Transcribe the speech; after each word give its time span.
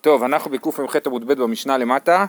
טוב, 0.00 0.22
אנחנו 0.22 0.50
בקמ"ח 0.50 0.96
עמוד 1.06 1.26
ב' 1.26 1.32
במשנה 1.32 1.78
למטה, 1.78 2.26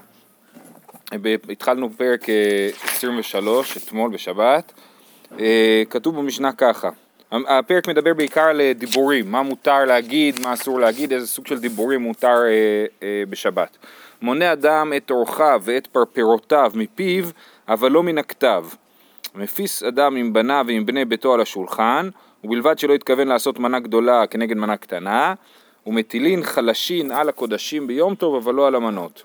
התחלנו 1.50 1.90
פרק 1.98 2.30
אה, 2.30 2.70
23, 2.84 3.78
אתמול 3.78 4.12
בשבת, 4.12 4.74
אה, 5.40 5.84
כתוב 5.90 6.16
במשנה 6.16 6.52
ככה, 6.52 6.90
הפרק 7.32 7.88
מדבר 7.88 8.14
בעיקר 8.14 8.42
על 8.42 8.62
אה, 8.62 8.74
דיבורים, 8.74 9.32
מה 9.32 9.42
מותר 9.42 9.86
להגיד, 9.86 10.40
מה 10.40 10.54
אסור 10.54 10.80
להגיד, 10.80 11.14
איזה 11.14 11.28
סוג 11.28 11.48
של 11.48 11.60
דיבורים 11.60 12.02
מותר 12.02 12.44
אה, 12.46 12.86
אה, 13.04 13.24
בשבת. 13.30 13.78
מונה 14.22 14.54
אדם 14.54 14.94
את 14.98 15.12
אורחיו 15.12 15.62
ואת 15.64 15.88
פרפרותיו 15.88 16.72
מפיו, 16.76 17.26
אבל 17.68 17.92
לא 17.92 18.04
מן 18.04 18.18
הכתב. 18.18 18.66
מפיס 19.36 19.84
אדם 19.84 20.16
עם 20.16 20.34
בניו 20.34 20.66
ועם 20.68 20.86
בני 20.86 21.06
ביתו 21.06 21.34
על 21.34 21.42
השולחן, 21.42 22.10
ובלבד 22.44 22.80
שלא 22.80 22.94
התכוון 22.94 23.28
לעשות 23.28 23.60
מנה 23.60 23.80
גדולה 23.80 24.28
כנגד 24.28 24.58
מנה 24.58 24.78
קטנה, 24.78 25.34
ומטילין 25.88 26.44
חלשין 26.44 27.12
על 27.12 27.30
הקודשים 27.30 27.88
ביום 27.88 28.16
טוב, 28.16 28.36
אבל 28.36 28.54
לא 28.54 28.68
על 28.68 28.76
המנות. 28.76 29.24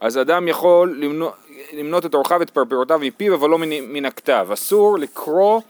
אז 0.00 0.18
אדם 0.18 0.48
יכול 0.48 0.98
למנות, 1.00 1.34
למנות 1.72 2.06
את 2.06 2.14
אורחיו 2.14 2.36
ואת 2.40 2.50
פרפרותיו 2.50 2.98
מפיו, 2.98 3.34
אבל 3.34 3.50
לא 3.50 3.58
מן, 3.58 3.70
מן 3.80 4.04
הכתב. 4.04 4.48
אסור 4.52 4.98
לקרוא 4.98 5.60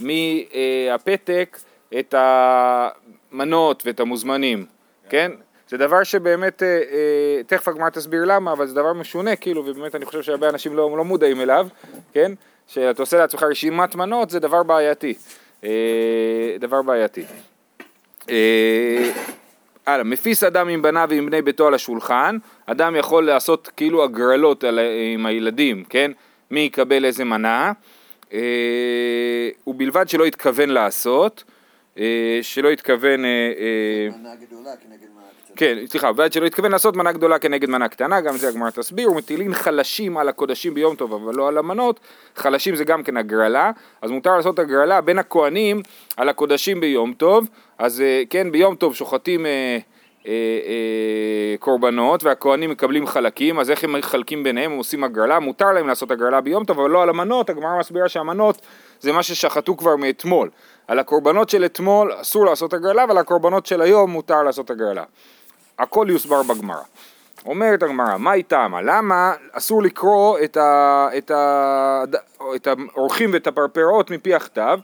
מהפתק 0.00 1.58
את 1.98 2.14
המנות 2.18 3.82
ואת 3.86 4.00
המוזמנים, 4.00 4.66
כן? 5.08 5.32
זה 5.68 5.76
דבר 5.76 6.02
שבאמת, 6.02 6.62
אה, 6.62 6.68
אה, 6.68 7.42
תכף 7.46 7.68
הגמרא 7.68 7.90
תסביר 7.90 8.24
למה, 8.24 8.52
אבל 8.52 8.66
זה 8.66 8.74
דבר 8.74 8.92
משונה, 8.92 9.36
כאילו, 9.36 9.66
ובאמת 9.66 9.94
אני 9.94 10.04
חושב 10.04 10.22
שהרבה 10.22 10.48
אנשים 10.48 10.76
לא, 10.76 10.94
לא 10.96 11.04
מודעים 11.04 11.40
אליו, 11.40 11.66
כן? 12.12 12.32
שאתה 12.66 13.02
עושה 13.02 13.18
לעצמך 13.18 13.42
רשימת 13.42 13.94
מנות 13.94 14.30
זה 14.30 14.40
דבר 14.40 14.62
בעייתי. 14.62 15.14
אה, 15.64 15.70
דבר 16.60 16.82
בעייתי. 16.82 17.24
אה, 19.88 19.92
הלאה, 19.94 20.04
מפיס 20.04 20.44
אדם 20.44 20.68
עם 20.68 20.82
בניו 20.82 21.06
ועם 21.10 21.26
בני 21.26 21.42
ביתו 21.42 21.66
על 21.66 21.74
השולחן, 21.74 22.38
אדם 22.66 22.96
יכול 22.96 23.26
לעשות 23.26 23.70
כאילו 23.76 24.04
הגרלות 24.04 24.64
על, 24.64 24.78
עם 25.14 25.26
הילדים, 25.26 25.84
כן? 25.88 26.10
מי 26.50 26.60
יקבל 26.60 27.04
איזה 27.04 27.24
מנה, 27.24 27.72
אה, 28.32 29.48
ובלבד 29.66 30.08
שלא 30.08 30.24
התכוון 30.24 30.68
לעשות, 30.68 31.44
שלא 32.42 32.70
התכוון... 32.70 33.24
אה, 33.24 33.30
אה, 33.30 34.18
מנה 34.18 34.34
גדולה 34.34 34.70
כנגד 34.76 35.08
מנה 35.14 35.22
קטנה. 35.44 35.56
כן, 35.56 35.78
סליחה, 35.86 36.10
ועד 36.16 36.32
שלא 36.32 36.46
התכוון 36.46 36.72
לעשות 36.72 36.96
מנה 36.96 37.12
גדולה 37.12 37.38
כנגד 37.38 37.70
מנה 37.70 37.88
קטנה, 37.88 38.20
גם 38.20 38.36
זה 38.36 38.48
הגמרא 38.48 38.70
תסביר, 38.70 39.10
ומטילין 39.10 39.54
חלשים 39.54 40.16
על 40.16 40.28
הקודשים 40.28 40.74
ביום 40.74 40.96
טוב, 40.96 41.12
אבל 41.12 41.34
לא 41.34 41.48
על 41.48 41.58
המנות, 41.58 42.00
חלשים 42.36 42.76
זה 42.76 42.84
גם 42.84 43.02
כן 43.02 43.16
הגרלה, 43.16 43.70
אז 44.02 44.10
מותר 44.10 44.36
לעשות 44.36 44.58
הגרלה 44.58 45.00
בין 45.00 45.18
הכהנים 45.18 45.82
על 46.16 46.28
הקודשים 46.28 46.80
ביום 46.80 47.12
טוב, 47.12 47.48
אז 47.78 48.00
אה, 48.00 48.22
כן, 48.30 48.52
ביום 48.52 48.74
טוב 48.74 48.94
שוחטים 48.94 49.46
אה, 49.46 49.50
אה, 49.50 49.56
אה, 49.76 49.78
קורבנות, 51.58 52.24
והכהנים 52.24 52.70
מקבלים 52.70 53.06
חלקים, 53.06 53.58
אז 53.58 53.70
איך 53.70 53.84
הם 53.84 53.92
מחלקים 53.92 54.44
ביניהם, 54.44 54.72
הם 54.72 54.78
עושים 54.78 55.04
הגרלה, 55.04 55.38
מותר 55.38 55.72
להם 55.72 55.88
לעשות 55.88 56.10
הגרלה 56.10 56.40
ביום 56.40 56.64
טוב, 56.64 56.80
אבל 56.80 56.90
לא 56.90 57.02
על 57.02 57.08
המנות, 57.08 57.50
הגמרא 57.50 57.78
מסבירה 57.78 58.08
שהמנות 58.08 58.60
זה 59.00 59.12
מה 59.12 59.22
ששחטו 59.22 59.76
כבר 59.76 59.96
מאתמול. 59.96 60.50
על 60.88 60.98
הקורבנות 60.98 61.48
של 61.48 61.64
אתמול 61.64 62.12
אסור 62.20 62.46
לעשות 62.46 62.72
הגרלה, 62.72 63.04
ועל 63.08 63.18
הקורבנות 63.18 63.66
של 63.66 63.80
היום 63.80 64.10
מותר 64.10 64.42
לעשות 64.42 64.70
הגרלה. 64.70 65.04
הכל 65.78 66.06
יוסבר 66.10 66.42
בגמרא. 66.42 66.82
אומרת 67.46 67.82
הגמרא, 67.82 68.16
מה 68.18 68.32
איתמה? 68.32 68.82
למה 68.82 69.32
אסור 69.52 69.82
לקרוא 69.82 70.38
את, 70.44 70.56
ה, 70.56 71.08
את, 71.18 71.30
ה, 71.30 72.04
את 72.56 72.66
האורחים 72.66 73.30
ואת 73.32 73.46
הפרפרות 73.46 74.10
מפי 74.10 74.34
הכתב? 74.34 74.78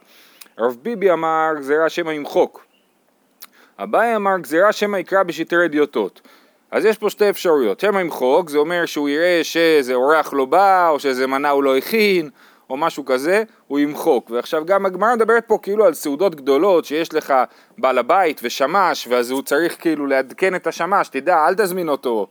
רב 0.59 0.77
ביבי 0.83 1.13
אמר 1.13 1.51
גזירה 1.59 1.89
שמא 1.89 2.11
ימחוק. 2.11 2.70
אביי 3.83 4.17
אמר 4.17 4.39
גזירה 4.39 4.73
שמא 4.73 4.97
יקרא 4.97 5.23
בשטרי 5.23 5.65
אדיוטות. 5.65 6.21
אז 6.71 6.85
יש 6.85 6.99
פה 6.99 7.11
שתי 7.11 7.31
אפשרויות, 7.31 7.81
שמא 7.81 8.01
ימחוק, 8.01 8.51
זה 8.51 8.59
אומר 8.59 8.87
שהוא 8.87 9.09
יראה 9.09 9.41
שאיזה 9.43 9.95
אורח 9.95 10.33
לא 10.33 10.45
בא, 10.45 10.89
או 10.89 11.01
שאיזה 11.01 11.27
מנה 11.27 11.51
הוא 11.51 11.63
לא 11.63 11.77
הכין, 11.77 12.31
או 12.71 12.77
משהו 12.77 13.05
כזה, 13.05 13.43
הוא 13.67 13.79
ימחוק. 13.79 14.31
ועכשיו 14.31 14.65
גם 14.67 14.87
הגמרא 14.87 15.15
מדברת 15.15 15.45
פה 15.47 15.59
כאילו 15.63 15.85
על 15.85 15.95
סעודות 15.95 16.35
גדולות, 16.35 16.85
שיש 16.85 17.15
לך 17.15 17.35
בעל 17.79 17.99
הבית 17.99 18.41
ושמש, 18.45 19.07
ואז 19.11 19.31
הוא 19.31 19.43
צריך 19.43 19.77
כאילו 19.81 20.07
לעדכן 20.07 20.55
את 20.55 20.67
השמש, 20.67 21.09
תדע, 21.09 21.47
אל 21.47 21.55
תזמין 21.55 21.89
אותו, 21.89 22.27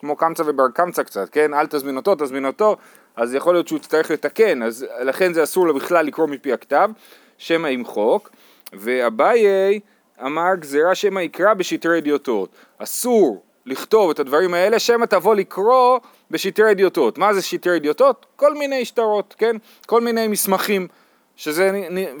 כמו 0.00 0.16
קמצא 0.16 0.42
ובר 0.46 0.68
קמצא 0.74 1.02
קצת, 1.02 1.28
כן? 1.28 1.54
אל 1.54 1.66
תזמין 1.66 1.96
אותו, 1.96 2.14
תזמין 2.14 2.46
אותו, 2.46 2.76
אז 3.16 3.34
יכול 3.34 3.54
להיות 3.54 3.68
שהוא 3.68 3.76
יצטרך 3.76 4.10
לתקן, 4.10 4.62
אז 4.62 4.86
לכן 5.00 5.32
זה 5.32 5.42
אסור 5.42 5.66
לו 5.66 5.74
בכלל 5.74 6.06
לקרוא 6.06 6.26
מפי 6.26 6.52
הכתב, 6.52 6.90
שמא 7.38 7.68
ימחוק, 7.68 8.30
ואביי 8.72 9.80
אמר 10.26 10.54
גזירה 10.54 10.94
שמא 10.94 11.20
יקרא 11.20 11.54
בשטרי 11.54 11.98
אדיוטות. 11.98 12.50
אסור 12.78 13.42
לכתוב 13.66 14.10
את 14.10 14.18
הדברים 14.18 14.54
האלה, 14.54 14.78
שמא 14.78 15.04
תבוא 15.04 15.34
לקרוא 15.34 15.98
בשטרי 16.30 16.70
אדיוטות. 16.70 17.18
מה 17.18 17.34
זה 17.34 17.42
שטרי 17.42 17.76
אדיוטות? 17.76 18.26
כל 18.36 18.54
מיני 18.54 18.84
שטרות, 18.84 19.34
כן? 19.38 19.56
כל 19.86 20.00
מיני 20.00 20.28
מסמכים, 20.28 20.88
שזה, 21.36 21.70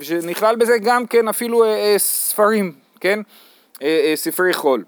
שנכלל 0.00 0.56
בזה 0.56 0.78
גם 0.78 1.06
כן 1.06 1.28
אפילו 1.28 1.64
אה, 1.64 1.68
אה, 1.68 1.98
ספרים, 1.98 2.72
כן? 3.00 3.20
אה, 3.82 4.00
אה, 4.04 4.16
ספרי 4.16 4.52
חול. 4.52 4.84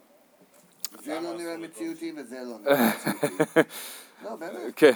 זה 1.05 1.19
לא 1.23 1.35
נראה 1.35 1.57
מציאותי 1.57 2.13
וזה 2.17 2.37
לא 2.37 2.57
נראה 2.63 2.91
מציאותי. 3.07 3.61
לא, 4.25 4.37
באמת. 4.37 4.53
כן. 4.77 4.93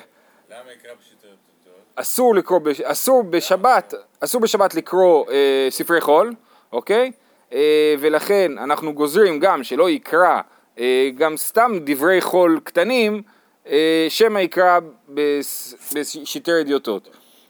למה 0.51 0.73
יקרא 0.73 0.91
בשיטות 1.01 1.37
טובות? 1.65 1.81
אסור 1.95 2.35
לקרוא. 2.35 2.61
אסור 2.85 3.23
בשבת, 3.23 3.95
אסור 4.21 4.41
בשבת 4.41 4.75
לקרוא 4.75 5.31
אה, 5.31 5.67
ספרי 5.71 6.01
חול, 6.01 6.35
אוקיי? 6.73 7.13
אה, 7.53 7.95
ולכן 7.99 8.53
אנחנו 8.59 8.93
גוזרים 8.93 9.41
גם 9.41 9.65
שלא 9.65 9.91
יקרא 9.91 10.41
אה, 10.79 11.11
גם 11.17 11.37
סתם 11.37 11.73
דברי 11.85 12.21
חול 12.21 12.61
קטנים, 12.65 13.23
אה, 13.69 14.07
שמא 14.09 14.39
יקרא 14.39 14.79
בס... 15.09 15.75
בשטרי 15.95 16.61
אדיוטות. 16.61 17.09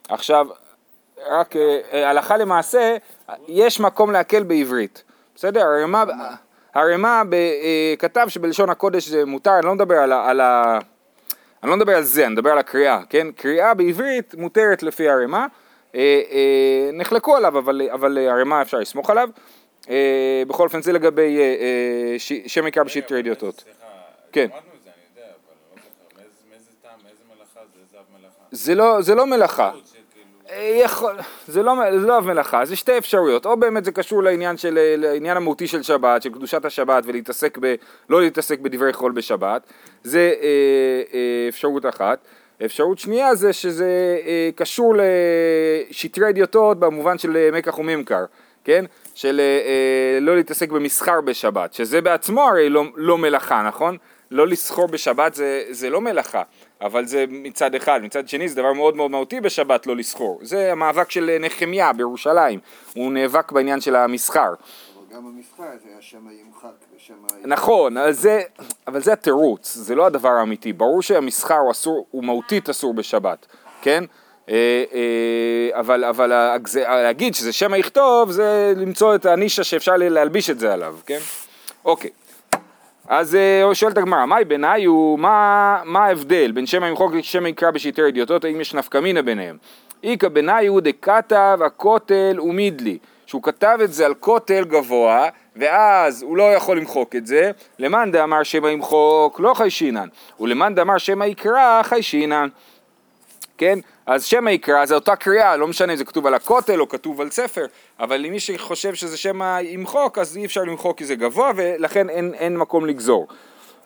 עכשיו, 0.09 0.47
רק 1.29 1.55
הלכה 1.93 2.37
למעשה, 2.37 2.97
יש 3.49 3.81
מקום 3.81 4.13
להקל 4.13 4.43
בעברית, 4.43 5.03
בסדר? 5.35 5.61
הרמ"א, 5.61 6.05
הרמ"א 6.75 7.23
כתב 7.99 8.27
שבלשון 8.29 8.71
הקודש 8.71 9.09
זה 9.09 9.25
מותר, 9.25 9.59
אני 9.59 9.67
לא 9.67 9.75
מדבר 9.75 9.95
על. 9.95 10.13
על 10.13 10.41
ה... 10.41 10.79
אני 11.63 11.71
לא 11.71 11.77
מדבר 11.77 11.97
על 11.97 12.03
זה, 12.03 12.27
אני 12.27 12.33
מדבר 12.33 12.51
על 12.51 12.59
הקריאה, 12.59 13.01
כן? 13.09 13.27
קריאה 13.37 13.75
בעברית 13.75 14.35
מותרת 14.39 14.83
לפי 14.83 15.09
הרמ"א, 15.09 15.47
נחלקו 16.93 17.37
עליו, 17.37 17.59
אבל, 17.59 17.89
אבל 17.93 18.19
הרמ"א 18.19 18.63
אפשר 18.63 18.79
לסמוך 18.79 19.11
עליו. 19.11 19.29
אה, 19.91 20.43
בכל 20.47 20.65
אופן 20.65 20.83
זה 20.83 20.93
לגבי 20.93 21.39
אה, 21.39 21.43
אה, 21.43 22.19
שם 22.47 22.67
יקרא 22.67 22.83
בשיט 22.83 23.13
רדיוטות. 23.13 23.61
סליחה, 23.61 23.87
כן. 24.33 24.49
זה, 28.51 28.75
לא 28.75 28.83
זה, 28.83 28.83
אב 28.83 28.89
לא, 28.97 29.03
זה 29.03 29.15
לא 29.15 29.27
מלאכה. 29.27 29.73
יכול, 30.61 31.17
זה 31.47 31.63
לא, 31.63 31.75
זה 31.91 32.07
לא 32.07 32.19
אב 32.19 32.27
מלאכה, 32.27 32.65
זה 32.65 32.77
שתי 32.77 32.99
אפשרויות, 32.99 33.47
או 33.47 33.57
באמת 33.57 33.85
זה 33.85 33.93
קשור 33.93 34.23
לעניין 34.23 34.57
של, 34.57 34.79
לעניין 34.99 35.37
המהותי 35.37 35.67
של 35.67 35.83
שבת, 35.83 36.23
של 36.23 36.31
קדושת 36.31 36.65
השבת 36.65 37.05
ולהתעסק 37.07 37.59
ב... 37.61 37.75
לא 38.09 38.21
להתעסק 38.21 38.61
בדברי 38.61 38.93
חול 38.93 39.13
בשבת, 39.13 39.73
זה 40.03 40.33
אה, 40.43 40.49
אה, 41.15 41.47
אפשרות 41.49 41.87
אחת. 41.87 42.19
אפשרות 42.65 42.99
שנייה 42.99 43.35
זה 43.35 43.53
שזה 43.53 44.19
אה, 44.27 44.51
קשור 44.55 44.95
לשטרי 45.91 46.29
אדיוטות 46.29 46.79
במובן 46.79 47.19
של 47.19 47.51
מקח 47.53 47.79
וממכר, 47.79 48.25
כן? 48.65 48.85
של 49.17 49.41
אה, 49.41 49.45
אה, 49.45 50.21
לא 50.21 50.37
להתעסק 50.37 50.71
במסחר 50.71 51.21
בשבת, 51.21 51.73
שזה 51.75 52.01
בעצמו 52.01 52.43
הרי 52.43 52.69
לא, 52.69 52.85
לא 52.97 53.19
מלאכה, 53.19 53.63
נכון? 53.63 53.97
לא 54.31 54.47
לסחור 54.47 54.87
בשבת 54.87 55.35
זה, 55.35 55.65
זה 55.71 55.91
לא 55.91 56.01
מלאכה, 56.01 56.43
אבל 56.81 57.05
זה 57.05 57.25
מצד 57.29 57.75
אחד, 57.75 58.01
מצד 58.03 58.29
שני 58.29 58.49
זה 58.49 58.55
דבר 58.57 58.73
מאוד 58.73 58.97
מאוד 58.97 59.11
מהותי 59.11 59.41
בשבת 59.41 59.87
לא 59.87 59.97
לסחור. 59.97 60.39
זה 60.43 60.73
המאבק 60.73 61.11
של 61.11 61.37
נחמיה 61.41 61.93
בירושלים, 61.93 62.61
הוא 62.95 63.13
נאבק 63.13 63.53
בעניין 63.53 63.81
של 63.81 63.97
המסחר. 63.97 64.41
אבל 64.41 65.17
גם 65.17 65.27
המסחר 65.27 65.65
זה 65.83 65.89
היה 65.89 66.01
שמא 66.01 66.31
ימחק 66.31 66.97
ושמא... 66.97 67.29
נכון, 67.45 67.99
אז 67.99 68.21
זה, 68.21 68.43
אבל 68.87 69.01
זה 69.01 69.13
התירוץ, 69.13 69.75
זה 69.75 69.95
לא 69.95 70.07
הדבר 70.07 70.33
האמיתי. 70.33 70.73
ברור 70.73 71.03
שהמסחר 71.03 71.59
הוא 71.59 71.71
אסור, 71.71 72.07
הוא 72.11 72.25
מהותית 72.25 72.69
אסור 72.69 72.95
בשבת, 72.95 73.47
כן? 73.83 74.05
אה, 74.51 74.85
אה, 74.95 75.81
אבל, 75.81 76.05
אבל 76.05 76.55
להגיד 76.87 77.35
שזה 77.35 77.53
שמא 77.53 77.77
יכתוב 77.77 78.31
זה 78.31 78.73
למצוא 78.77 79.15
את 79.15 79.27
הנישה 79.27 79.65
שאפשר 79.65 79.97
להלביש 79.97 80.51
את 80.51 80.59
זה 80.59 80.73
עליו, 80.73 80.97
כן? 81.07 81.19
אוקיי. 81.85 82.11
אז 83.09 83.35
אה, 83.35 83.75
שואלת 83.75 83.99
הגמרא, 83.99 84.27
מהי 84.27 84.45
בעיניי 84.45 84.85
הוא, 84.85 85.19
מה, 85.19 85.81
מה 85.85 86.05
ההבדל 86.05 86.53
בין 86.53 86.67
שם 86.67 86.85
ימחוק 86.85 87.15
לשם 87.15 87.47
יקרא 87.47 87.71
בשטרי 87.71 88.09
אדיוטות, 88.09 88.45
האם 88.45 88.61
יש 88.61 88.75
נפקא 88.75 88.99
מינה 88.99 89.23
ביניהם? 89.23 89.57
איכא 90.05 90.29
בעיניי 90.29 90.67
הוא 90.67 90.81
דכתב 90.81 91.59
הכותל 91.67 92.41
ומידלי, 92.41 92.99
שהוא 93.27 93.43
כתב 93.43 93.79
את 93.85 93.93
זה 93.93 94.07
על 94.07 94.15
כותל 94.15 94.65
גבוה, 94.65 95.29
ואז 95.57 96.23
הוא 96.23 96.37
לא 96.37 96.55
יכול 96.55 96.77
למחוק 96.77 97.17
את 97.17 97.27
זה, 97.27 97.51
למאן 97.79 98.13
דאמר 98.13 98.43
שמא 98.43 98.69
ימחוק 98.69 99.41
לא 99.41 99.55
חיישינן, 99.55 100.09
ולמאן 100.41 100.75
דאמר 100.75 100.99
שמא 100.99 101.25
יקרא 101.25 101.83
חיישינן. 101.83 102.49
כן? 103.59 103.79
אז 104.07 104.25
שמא 104.25 104.51
יקרא 104.51 104.87
זה 104.87 104.95
אותה 104.95 105.17
קריאה, 105.17 105.57
לא 105.57 105.67
משנה 105.67 105.93
אם 105.93 105.99
זה 105.99 106.05
כתוב 106.05 106.27
על 106.27 106.35
הכותל 106.35 106.81
או 106.81 106.89
כתוב 106.89 107.21
על 107.21 107.31
ספר, 107.31 107.67
אבל 108.01 108.25
אם 108.27 108.33
מי 108.33 108.41
שחושב 108.41 108.95
שזה 108.95 109.17
שמא 109.17 109.59
ימחוק, 109.63 110.19
אז 110.19 110.37
אי 110.37 110.45
אפשר 110.45 110.63
למחוק 110.63 110.99
כי 110.99 111.05
זה 111.05 111.15
גבוה 111.15 111.51
ולכן 111.57 112.09
אין, 112.09 112.35
אין 112.35 112.57
מקום 112.57 112.87
לגזור. 112.87 113.27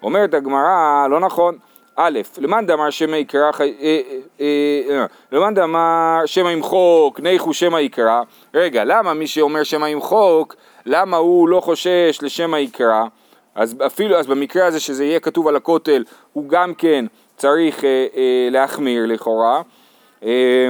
אומרת 0.03 0.35
הגמרא, 0.35 1.07
לא 1.11 1.21
נכון. 1.21 1.59
א', 1.97 2.21
למאן 2.39 2.67
דאמר 2.67 2.91
שמא 2.91 3.17
יקרא, 3.17 3.53
חי- 3.53 3.75
אה, 3.81 4.01
אה, 4.41 4.47
אה, 4.91 5.05
למאן 5.33 5.55
דאמר 5.55 6.21
שמא 6.27 6.49
ימחוק, 6.49 7.21
ניחו 7.21 7.55
שמא 7.55 7.79
יקרא. 7.79 8.23
רגע, 8.55 8.85
למה 8.85 9.15
מי 9.15 9.27
שאומר 9.27 9.63
שמא 9.63 9.87
ימחוק, 9.87 10.55
למה 10.87 11.17
הוא 11.17 11.49
לא 11.49 11.61
חושש 11.61 12.19
לשמא 12.23 12.57
יקרא? 12.57 13.05
אז 13.55 13.77
אפילו, 13.87 14.17
אז 14.17 14.27
במקרה 14.27 14.67
הזה 14.67 14.81
שזה 14.81 15.05
יהיה 15.05 15.21
כתוב 15.21 15.49
על 15.49 15.57
הכותל, 15.57 16.05
הוא 16.33 16.49
גם 16.49 16.75
כן 16.75 17.05
צריך 17.37 17.85
אה, 17.85 18.07
אה, 18.17 18.49
להחמיר 18.51 19.07
לכאורה. 19.07 19.63
אה, 20.25 20.69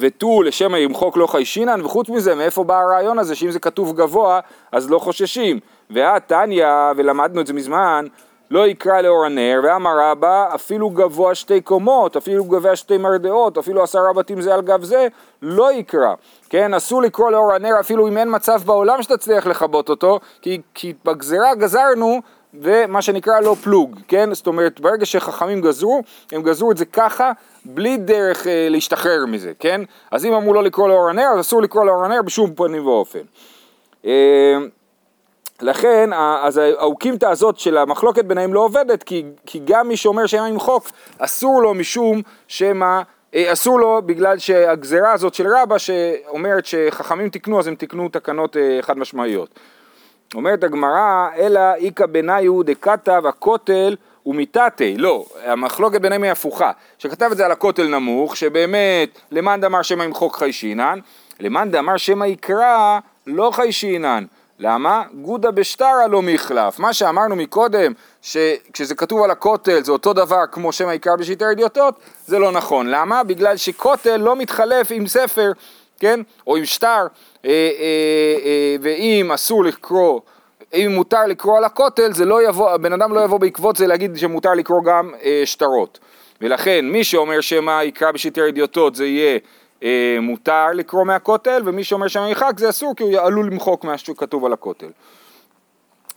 ותו 0.00 0.42
לשמא 0.42 0.76
ימחוק 0.76 1.16
לא 1.16 1.26
חיישינן, 1.26 1.80
וחוץ 1.84 2.08
מזה, 2.08 2.34
מאיפה 2.34 2.64
בא 2.64 2.80
הרעיון 2.80 3.18
הזה 3.18 3.34
שאם 3.34 3.50
זה 3.50 3.58
כתוב 3.58 3.96
גבוה, 3.96 4.40
אז 4.72 4.90
לא 4.90 4.98
חוששים. 4.98 5.60
ואת 5.90 6.28
תניא, 6.28 6.66
ולמדנו 6.96 7.40
את 7.40 7.46
זה 7.46 7.52
מזמן, 7.52 8.06
לא 8.50 8.66
יקרא 8.66 9.00
לאור 9.00 9.24
הנר, 9.24 9.60
ואמר 9.64 9.90
רבא, 9.98 10.54
אפילו 10.54 10.90
גבוה 10.90 11.34
שתי 11.34 11.60
קומות, 11.60 12.16
אפילו 12.16 12.44
גבוה 12.44 12.76
שתי 12.76 12.98
מרדאות, 12.98 13.58
אפילו 13.58 13.82
עשרה 13.82 14.12
בתים 14.12 14.40
זה 14.40 14.54
על 14.54 14.62
גב 14.62 14.84
זה, 14.84 15.08
לא 15.42 15.72
יקרא. 15.72 16.14
כן, 16.48 16.74
אסור 16.74 17.02
לקרוא 17.02 17.30
לאור 17.30 17.52
הנר 17.52 17.80
אפילו 17.80 18.08
אם 18.08 18.18
אין 18.18 18.28
מצב 18.34 18.60
בעולם 18.64 19.02
שתצליח 19.02 19.46
לכבות 19.46 19.88
אותו, 19.88 20.20
כי, 20.42 20.60
כי 20.74 20.94
בגזרה 21.04 21.54
גזרנו, 21.54 22.20
ומה 22.54 23.02
שנקרא 23.02 23.40
לא 23.40 23.56
פלוג, 23.62 24.00
כן? 24.08 24.34
זאת 24.34 24.46
אומרת, 24.46 24.80
ברגע 24.80 25.06
שחכמים 25.06 25.60
גזרו, 25.60 26.02
הם 26.32 26.42
גזרו 26.42 26.72
את 26.72 26.76
זה 26.76 26.84
ככה, 26.84 27.32
בלי 27.64 27.96
דרך 27.96 28.46
אה, 28.46 28.66
להשתחרר 28.70 29.26
מזה, 29.26 29.52
כן? 29.58 29.80
אז 30.10 30.24
אם 30.24 30.32
אמרו 30.32 30.54
לא 30.54 30.62
לקרוא 30.62 30.88
לאור 30.88 31.08
הנר, 31.08 31.28
אז 31.34 31.40
אסור 31.40 31.62
לקרוא 31.62 31.84
לאור 31.84 32.04
הנר 32.04 32.22
בשום 32.22 32.54
פנים 32.54 32.86
ואופן. 32.86 33.22
אה, 34.06 34.56
לכן, 35.62 36.10
אז 36.42 36.56
האוקימתא 36.56 37.26
הזאת 37.26 37.58
של 37.58 37.76
המחלוקת 37.76 38.24
ביניהם 38.24 38.54
לא 38.54 38.60
עובדת, 38.60 39.02
כי, 39.02 39.24
כי 39.46 39.60
גם 39.64 39.88
מי 39.88 39.96
שאומר 39.96 40.26
שמא 40.26 40.48
ימחוק, 40.48 40.90
אסור 41.18 41.62
לו 41.62 41.74
משום 41.74 42.22
שמא, 42.48 43.00
אה, 43.34 43.52
אסור 43.52 43.80
לו 43.80 44.02
בגלל 44.06 44.38
שהגזרה 44.38 45.12
הזאת 45.12 45.34
של 45.34 45.46
רבא 45.48 45.78
שאומרת 45.78 46.66
שחכמים 46.66 47.28
תיקנו, 47.28 47.58
אז 47.58 47.66
הם 47.66 47.74
תיקנו 47.74 48.08
תקנות 48.08 48.56
אה, 48.56 48.78
חד 48.82 48.98
משמעיות. 48.98 49.48
אומרת 50.34 50.64
הגמרא, 50.64 51.28
אלא 51.36 51.60
איכא 51.74 52.06
בניו 52.06 52.62
דכתב 52.62 53.22
הכותל 53.28 53.96
ומיתתי, 54.30 54.96
לא, 54.96 55.24
המחלוקת 55.44 56.00
ביניהם 56.00 56.22
היא 56.22 56.32
הפוכה, 56.32 56.70
שכתב 56.98 57.28
את 57.32 57.36
זה 57.36 57.44
על 57.44 57.52
הכותל 57.52 57.86
נמוך, 57.86 58.36
שבאמת 58.36 59.18
למאן 59.32 59.60
דאמר 59.60 59.82
שמא 59.82 60.02
ימחוק 60.02 60.36
חיישינן, 60.36 60.98
למאן 61.40 61.70
דאמר 61.70 61.96
שמא 61.96 62.24
יקרא 62.24 62.98
לא 63.26 63.50
חיישינן, 63.50 64.24
למה? 64.58 65.02
גודא 65.14 65.50
בשטרה 65.50 66.06
לא 66.06 66.22
מחלף, 66.22 66.78
מה 66.78 66.92
שאמרנו 66.92 67.36
מקודם, 67.36 67.92
שכשזה 68.22 68.94
כתוב 68.94 69.22
על 69.22 69.30
הכותל 69.30 69.84
זה 69.84 69.92
אותו 69.92 70.12
דבר 70.12 70.46
כמו 70.52 70.72
שמא 70.72 70.92
יקרא 70.92 71.16
בשיטי 71.16 71.44
הידיוטות, 71.44 72.00
זה 72.26 72.38
לא 72.38 72.52
נכון, 72.52 72.86
למה? 72.86 73.22
בגלל 73.22 73.56
שכותל 73.56 74.16
לא 74.16 74.36
מתחלף 74.36 74.86
עם 74.90 75.06
ספר 75.06 75.52
כן? 76.00 76.20
או 76.46 76.56
עם 76.56 76.64
שטר, 76.64 77.06
אה, 77.44 77.50
אה, 77.50 77.70
אה, 78.44 78.76
ואם 78.82 79.32
אסור 79.34 79.64
לקרוא, 79.64 80.20
אם 80.74 80.92
מותר 80.94 81.26
לקרוא 81.26 81.58
על 81.58 81.64
הכותל, 81.64 82.12
זה 82.12 82.24
לא 82.24 82.48
יבוא, 82.48 82.70
הבן 82.70 82.92
אדם 82.92 83.14
לא 83.14 83.20
יבוא 83.20 83.38
בעקבות 83.38 83.76
זה 83.76 83.86
להגיד 83.86 84.16
שמותר 84.16 84.54
לקרוא 84.54 84.84
גם 84.84 85.12
אה, 85.22 85.42
שטרות. 85.44 85.98
ולכן 86.40 86.84
מי 86.88 87.04
שאומר 87.04 87.40
שמא 87.40 87.82
יקרא 87.82 88.12
בשיטי 88.12 88.40
הידיוטות 88.40 88.94
זה 88.94 89.06
יהיה 89.06 89.38
אה, 89.82 90.18
מותר 90.22 90.66
לקרוא 90.74 91.04
מהכותל, 91.04 91.62
ומי 91.64 91.84
שאומר 91.84 92.08
שמא 92.08 92.28
יחק 92.28 92.52
זה 92.58 92.68
אסור 92.68 92.94
כי 92.96 93.02
הוא 93.02 93.18
עלול 93.18 93.46
למחוק 93.46 93.84
מה 93.84 93.98
שכתוב 93.98 94.44
על 94.44 94.52
הכותל. 94.52 94.90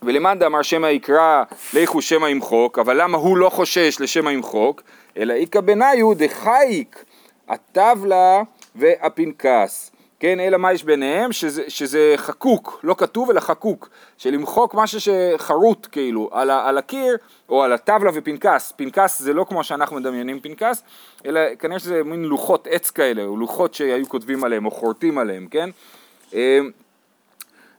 ולמאן 0.03 0.39
דאמר 0.39 0.61
שמא 0.61 0.87
יקרא 0.87 1.43
לכו 1.73 2.01
שמא 2.01 2.27
ימחוק, 2.27 2.79
אבל 2.79 3.01
למה 3.01 3.17
הוא 3.17 3.37
לא 3.37 3.49
חושש 3.49 3.97
לשמא 3.99 4.29
ימחוק? 4.29 4.81
אלא 5.17 5.33
איכא 5.33 5.61
בניו 5.61 6.13
דחייק 6.13 7.05
הטבלה 7.49 8.41
והפנקס. 8.75 9.92
כן, 10.23 10.39
אלא 10.39 10.57
מה 10.57 10.73
יש 10.73 10.83
ביניהם? 10.83 11.31
שזה, 11.31 11.63
שזה 11.67 12.13
חקוק, 12.17 12.79
לא 12.83 12.95
כתוב 12.97 13.29
אלא 13.29 13.39
חקוק. 13.39 13.89
שלמחוק 14.17 14.75
משהו 14.75 14.99
שחרוט 15.01 15.87
כאילו 15.91 16.29
על, 16.31 16.49
ה, 16.49 16.69
על 16.69 16.77
הקיר 16.77 17.17
או 17.49 17.63
על 17.63 17.73
הטבלה 17.73 18.11
ופנקס. 18.13 18.73
פנקס 18.75 19.19
זה 19.19 19.33
לא 19.33 19.45
כמו 19.49 19.63
שאנחנו 19.63 19.95
מדמיינים 19.95 20.39
פנקס, 20.39 20.83
אלא 21.25 21.55
כנראה 21.59 21.79
שזה 21.79 22.03
מין 22.03 22.23
לוחות 22.23 22.67
עץ 22.71 22.91
כאלה, 22.91 23.23
או 23.23 23.37
לוחות 23.37 23.73
שהיו 23.73 24.09
כותבים 24.09 24.43
עליהם 24.43 24.65
או 24.65 24.71
חורטים 24.71 25.17
עליהם, 25.17 25.47
כן? 25.51 25.69
אמ, 26.33 26.71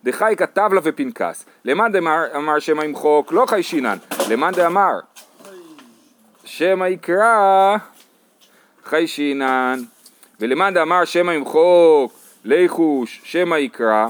דחייק 0.04 0.42
הטבלה 0.42 0.80
ופנקס. 0.84 1.44
למאן 1.64 1.92
דאמר 1.92 2.24
אמר 2.36 2.58
שמא 2.58 2.82
ימחוק 2.82 3.32
לא 3.32 3.46
חיישינן, 3.46 3.96
למאן 4.30 4.52
דאמר 4.54 5.00
שמא 6.44 6.84
יקרא 6.84 7.76
חיישינן, 8.84 9.78
ולמאן 10.40 10.74
דאמר 10.74 11.04
שמא 11.04 11.32
ימחוק 11.32 12.23
ליחוש 12.44 13.20
שמא 13.24 13.54
יקרא, 13.54 14.06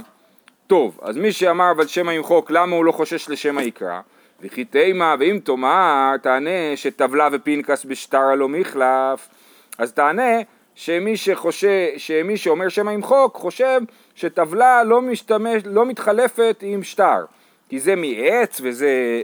טוב, 0.66 0.98
אז 1.02 1.16
מי 1.16 1.32
שאמר 1.32 1.70
אבל 1.70 1.86
שמא 1.86 2.10
ימחוק 2.10 2.50
למה 2.50 2.76
הוא 2.76 2.84
לא 2.84 2.92
חושש 2.92 3.28
לשמא 3.28 3.60
יקרא? 3.60 4.00
וכי 4.40 4.64
תימא 4.64 5.14
ואם 5.18 5.38
תאמר 5.44 6.16
תענה 6.22 6.76
שטבלה 6.76 7.28
ופנקס 7.32 7.84
בשטר 7.84 8.34
לא 8.34 8.48
מחלף 8.48 9.28
אז 9.78 9.92
תענה 9.92 10.32
שמי 10.74 11.16
שחושב, 11.16 11.86
שמי 11.96 12.36
שאומר 12.36 12.68
שמא 12.68 12.90
ימחוק 12.90 13.36
חושב 13.36 13.80
שטבלה 14.14 14.84
לא, 14.84 15.02
משתמש, 15.02 15.62
לא 15.64 15.86
מתחלפת 15.86 16.62
עם 16.66 16.82
שטר. 16.82 17.24
כי 17.68 17.80
זה 17.80 17.94
מעץ 17.96 18.60
וזה 18.62 19.22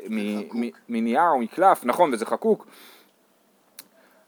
מנייר 0.89 1.29
או 1.31 1.39
מקלף, 1.39 1.85
נכון 1.85 2.13
וזה 2.13 2.27
חקוק 2.27 2.67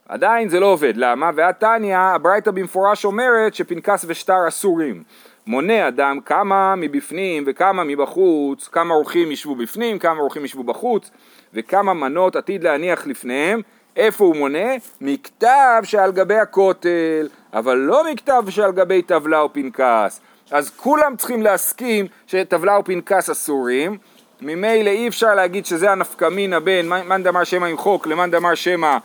עדיין 0.08 0.48
זה 0.48 0.60
לא 0.60 0.66
עובד, 0.66 0.92
למה? 0.96 1.30
ואת 1.34 1.60
תניא, 1.60 1.98
הברייתא 1.98 2.50
במפורש 2.50 3.04
אומרת 3.04 3.54
שפנקס 3.54 4.04
ושטר 4.08 4.48
אסורים. 4.48 5.02
מונה 5.46 5.88
אדם 5.88 6.20
כמה 6.20 6.74
מבפנים 6.76 7.44
וכמה 7.46 7.84
מבחוץ, 7.84 8.68
כמה 8.68 8.94
אורחים 8.94 9.32
ישבו 9.32 9.54
בפנים, 9.54 9.98
כמה 9.98 10.20
אורחים 10.20 10.44
ישבו 10.44 10.64
בחוץ, 10.64 11.10
וכמה 11.54 11.94
מנות 11.94 12.36
עתיד 12.36 12.64
להניח 12.64 13.06
לפניהם. 13.06 13.60
איפה 13.96 14.24
הוא 14.24 14.36
מונה? 14.36 14.68
מכתב 15.00 15.80
שעל 15.82 16.12
גבי 16.12 16.38
הכותל, 16.38 17.28
אבל 17.52 17.76
לא 17.76 18.12
מכתב 18.12 18.42
שעל 18.48 18.72
גבי 18.72 19.02
טבלה 19.02 19.40
או 19.40 19.52
פנקס. 19.52 20.20
אז 20.50 20.70
כולם 20.70 21.16
צריכים 21.16 21.42
להסכים 21.42 22.06
שטבלה 22.26 22.76
או 22.76 22.84
פנקס 22.84 23.30
אסורים. 23.30 23.98
ממילא 24.40 24.90
אי 24.90 25.08
אפשר 25.08 25.34
להגיד 25.34 25.66
שזה 25.66 25.90
הנפקמינה 25.90 26.60
בין 26.60 26.88
מאן 26.88 27.22
דאמר 27.22 27.44
שמא 27.44 27.66
ימחוק 27.66 28.06
למאן 28.06 28.30
דאמר 28.30 28.54
שמא 28.54 28.98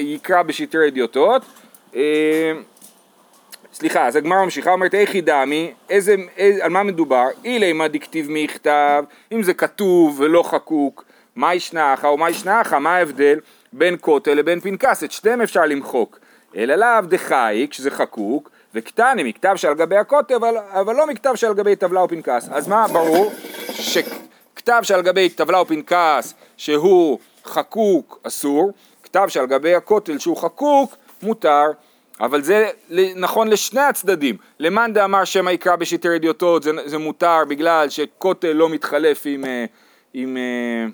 יקרא 0.00 0.42
בשטרי 0.42 0.88
אדיוטות. 0.88 1.42
אה, 1.96 2.52
סליחה, 3.74 4.06
אז 4.06 4.16
הגמרא 4.16 4.44
ממשיכה, 4.44 4.72
אומרת 4.72 4.94
איכי 4.94 5.20
דמי, 5.20 5.72
איזה, 5.90 6.14
איזה, 6.36 6.64
על 6.64 6.70
מה 6.70 6.82
מדובר? 6.82 7.26
אילי 7.44 7.72
מה 7.72 7.88
דכתיב 7.88 8.30
מי 8.30 8.38
יכתב, 8.40 9.04
אם 9.32 9.42
זה 9.42 9.54
כתוב 9.54 10.20
ולא 10.20 10.42
חקוק, 10.42 11.04
מה 11.36 11.54
ישנך 11.54 12.04
או 12.04 12.16
מה 12.16 12.30
ישנך, 12.30 12.72
מה 12.72 12.96
ההבדל 12.96 13.38
בין 13.72 13.96
כותל 14.00 14.34
לבין 14.34 14.60
פנקס, 14.60 15.04
את 15.04 15.12
שתיהם 15.12 15.40
אפשר 15.40 15.66
למחוק. 15.66 16.18
אלא 16.56 16.74
לאו 16.74 17.00
דחייק, 17.08 17.72
שזה 17.72 17.90
חקוק, 17.90 18.50
וקטני, 18.74 19.22
מכתב 19.22 19.52
שעל 19.56 19.74
גבי 19.74 19.96
הכותל, 19.96 20.34
אבל, 20.34 20.54
אבל 20.58 20.94
לא 20.94 21.06
מכתב 21.06 21.32
שעל 21.34 21.54
גבי 21.54 21.76
טבלה 21.76 22.00
או 22.00 22.08
פנקס. 22.08 22.48
אז 22.52 22.68
מה 22.68 22.88
ברור? 22.88 23.32
שכתב 23.72 24.80
שעל 24.82 25.02
גבי 25.02 25.28
טבלה 25.28 25.58
או 25.58 25.66
פנקס 25.66 26.34
שהוא 26.56 27.18
חקוק 27.44 28.18
אסור, 28.22 28.72
כתב 29.10 29.28
שעל 29.28 29.46
גבי 29.46 29.74
הכותל 29.74 30.18
שהוא 30.18 30.36
חקוק 30.36 30.96
מותר, 31.22 31.64
אבל 32.20 32.42
זה 32.42 32.70
נכון 33.16 33.48
לשני 33.48 33.80
הצדדים. 33.80 34.36
למאן 34.58 34.92
דאמר 34.92 35.24
שמא 35.24 35.50
יקרא 35.50 35.76
בשטרי 35.76 36.16
ידיעותות 36.16 36.62
זה, 36.62 36.70
זה 36.84 36.98
מותר 36.98 37.38
בגלל 37.48 37.88
שכותל 37.88 38.52
לא 38.52 38.68
מתחלף 38.68 39.22
עם, 39.24 39.44
אה, 39.44 39.64
עם, 40.14 40.36
אה, 40.36 40.86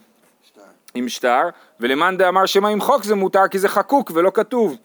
שטר. 0.47 0.61
עם 0.95 1.09
שטר, 1.09 1.43
ולמאן 1.81 2.17
דאמר 2.17 2.47
שמא 2.47 2.69
ימחוק 2.69 3.05
זה 3.05 3.15
מותר 3.15 3.49
כי 3.51 3.59
זה 3.59 3.69
חקוק 3.69 4.11
ולא 4.15 4.31
כתוב. 4.35 4.77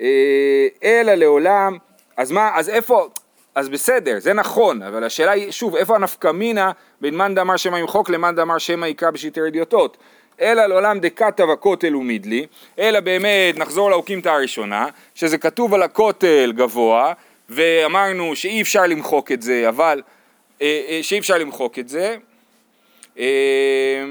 אה, 0.00 0.66
אלא 0.82 1.14
לעולם, 1.14 1.76
אז 2.16 2.32
מה, 2.32 2.50
אז 2.54 2.68
איפה, 2.68 3.08
אז 3.54 3.68
בסדר, 3.68 4.18
זה 4.18 4.32
נכון, 4.32 4.82
אבל 4.82 5.04
השאלה 5.04 5.32
היא, 5.32 5.50
שוב, 5.50 5.76
איפה 5.76 5.94
הנפקמינה 5.94 6.70
בין 7.00 7.14
מאן 7.14 7.34
דאמר 7.34 7.56
שמא 7.56 7.76
ימחוק 7.76 8.10
למאן 8.10 8.34
דאמר 8.34 8.58
שמא 8.58 8.86
יקרא 8.86 9.10
בשטרי 9.10 9.48
ידיעותות? 9.48 9.96
אלא 10.40 10.66
לעולם 10.66 11.00
דקתב 11.00 11.50
הכותל 11.50 11.96
ומידלי, 11.96 12.46
אלא 12.78 13.00
באמת 13.00 13.58
נחזור 13.58 13.90
לאוקימתא 13.90 14.28
הראשונה, 14.28 14.86
שזה 15.14 15.38
כתוב 15.38 15.74
על 15.74 15.82
הכותל 15.82 16.52
גבוה, 16.56 17.12
ואמרנו 17.48 18.36
שאי 18.36 18.62
אפשר 18.62 18.86
למחוק 18.86 19.32
את 19.32 19.42
זה, 19.42 19.68
אבל, 19.68 20.02
אה, 20.62 20.82
אה, 20.88 20.98
שאי 21.02 21.18
אפשר 21.18 21.38
למחוק 21.38 21.78
את 21.78 21.88
זה. 21.88 22.16
אה, 23.18 24.04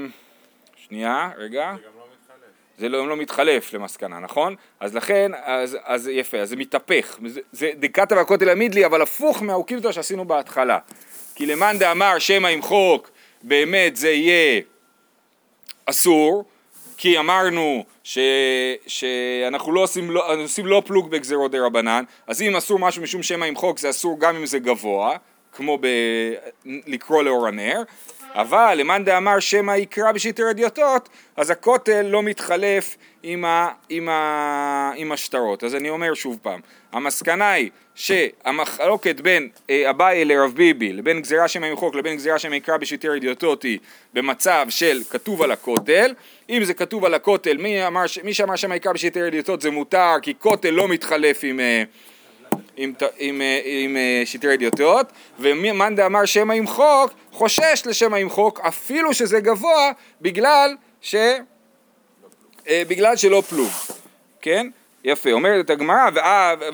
שנייה, 0.76 1.30
רגע. 1.36 1.74
זה 1.76 1.82
גם 1.86 1.92
לא 1.98 2.04
מתחלף. 2.12 2.78
זה 2.78 2.88
לא, 2.88 3.08
לא 3.08 3.16
מתחלף 3.16 3.74
למסקנה, 3.74 4.18
נכון? 4.18 4.54
אז 4.80 4.94
לכן, 4.94 5.32
אז, 5.44 5.78
אז 5.84 6.08
יפה, 6.08 6.38
אז 6.38 6.48
זה 6.48 6.56
מתהפך. 6.56 7.18
זה, 7.26 7.40
זה 7.52 7.70
דקתא 7.76 8.14
והכותל 8.14 8.48
המידלי, 8.48 8.86
אבל 8.86 9.02
הפוך 9.02 9.42
מהאוקימתא 9.42 9.92
שעשינו 9.92 10.24
בהתחלה. 10.24 10.78
כי 11.34 11.46
למאן 11.46 11.78
דאמר 11.78 12.18
שמא 12.18 12.48
ימחוק, 12.48 13.10
באמת 13.42 13.96
זה 13.96 14.10
יהיה 14.10 14.60
אסור, 15.90 16.44
כי 16.96 17.18
אמרנו 17.18 17.84
ש, 18.04 18.18
שאנחנו 18.86 19.72
לא 19.72 19.80
עושים 19.80 20.10
לא, 20.10 20.34
עושים 20.34 20.66
לא 20.66 20.82
פלוג 20.86 21.10
בגזירות 21.10 21.50
דה 21.50 21.66
רבנן, 21.66 22.04
אז 22.26 22.42
אם 22.42 22.56
אסור 22.56 22.78
משהו 22.78 23.02
משום 23.02 23.22
שמא 23.22 23.44
ימחוק 23.44 23.78
זה 23.78 23.90
אסור 23.90 24.20
גם 24.20 24.36
אם 24.36 24.46
זה 24.46 24.58
גבוה, 24.58 25.16
כמו 25.52 25.78
ב... 25.80 25.86
לקרוא 26.64 27.22
לאור 27.22 27.46
הנר, 27.46 27.82
אבל 28.34 28.74
למאן 28.78 29.04
דאמר 29.04 29.40
שמא 29.40 29.72
יקרא 29.72 30.12
בשיטי 30.12 30.42
רדיוטות, 30.42 31.08
אז 31.36 31.50
הכותל 31.50 32.02
לא 32.02 32.22
מתחלף 32.22 32.96
עם, 33.22 33.44
ה, 33.44 33.68
עם, 33.88 34.08
ה, 34.08 34.92
עם 34.96 35.12
השטרות. 35.12 35.64
אז 35.64 35.74
אני 35.74 35.90
אומר 35.90 36.14
שוב 36.14 36.38
פעם, 36.42 36.60
המסקנה 36.92 37.50
היא 37.50 37.70
שהמחלוקת 37.98 39.20
בין 39.20 39.48
אה, 39.70 39.90
אביי 39.90 40.24
לרב 40.24 40.52
ביבי 40.54 40.92
לבין 40.92 41.20
גזירה 41.20 41.48
שמא 41.48 41.66
ימחוק 41.66 41.94
לבין 41.94 42.16
גזירה 42.16 42.38
שמא 42.38 42.54
יקרא 42.54 42.76
בשיטי 42.76 43.08
רדיוטות 43.08 43.62
היא 43.62 43.78
במצב 44.14 44.66
של 44.70 45.02
כתוב 45.10 45.42
על 45.42 45.50
הכותל, 45.50 46.14
אם 46.50 46.64
זה 46.64 46.74
כתוב 46.74 47.04
על 47.04 47.14
הכותל, 47.14 47.56
מי, 47.56 47.86
אמר, 47.86 48.04
מי 48.24 48.34
שאמר 48.34 48.56
שמא 48.56 48.74
יקרא 48.74 48.92
בשיטי 48.92 49.22
רדיוטות 49.22 49.60
זה 49.60 49.70
מותר 49.70 50.14
כי 50.22 50.34
כותל 50.38 50.70
לא 50.70 50.88
מתחלף 50.88 51.40
עם... 51.42 51.60
אה, 51.60 51.82
עם, 52.76 52.92
עם, 53.18 53.40
עם, 53.40 53.42
עם 53.64 53.96
אה, 53.96 54.22
שטרי 54.24 54.54
אדיוטות, 54.54 55.06
ומאן 55.38 55.94
דאמר 55.96 56.24
שמא 56.24 56.52
ימחוק, 56.52 57.12
חושש 57.32 57.82
לשמא 57.86 58.16
ימחוק, 58.16 58.60
אפילו 58.60 59.14
שזה 59.14 59.40
גבוה, 59.40 59.92
בגלל 60.20 60.76
ש... 61.00 61.14
אה, 62.68 62.82
בגלל 62.88 63.16
שלא 63.16 63.42
פלוג, 63.48 63.70
כן? 64.40 64.66
יפה, 65.08 65.32
אומרת 65.32 65.70
הגמרא, 65.70 66.08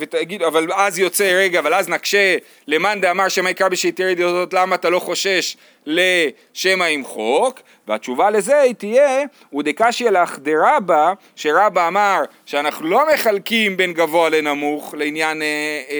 ותגיד, 0.00 0.42
אבל 0.42 0.72
אז 0.72 0.98
יוצא, 0.98 1.24
רגע, 1.24 1.58
אבל 1.58 1.74
אז 1.74 1.88
נקשה 1.88 2.36
למאן 2.68 3.00
דאמר 3.00 3.28
שמא 3.28 3.48
יקרא 3.48 3.68
בשטרי 3.68 4.12
אדיוטות, 4.12 4.54
למה 4.54 4.74
אתה 4.74 4.90
לא 4.90 4.98
חושש 4.98 5.56
לשמא 5.86 6.84
ימחוק? 6.84 7.60
והתשובה 7.88 8.30
לזה 8.30 8.60
היא 8.60 8.74
תהיה, 8.74 9.22
ודקשיא 9.58 10.10
לך 10.10 10.38
דרבא, 10.38 11.12
שרבא 11.36 11.88
אמר 11.88 12.22
שאנחנו 12.46 12.86
לא 12.88 13.00
מחלקים 13.14 13.76
בין 13.76 13.92
גבוה 13.92 14.28
לנמוך 14.28 14.94
לעניין 14.98 15.42
אה, 15.42 15.46
אה, 15.46 15.96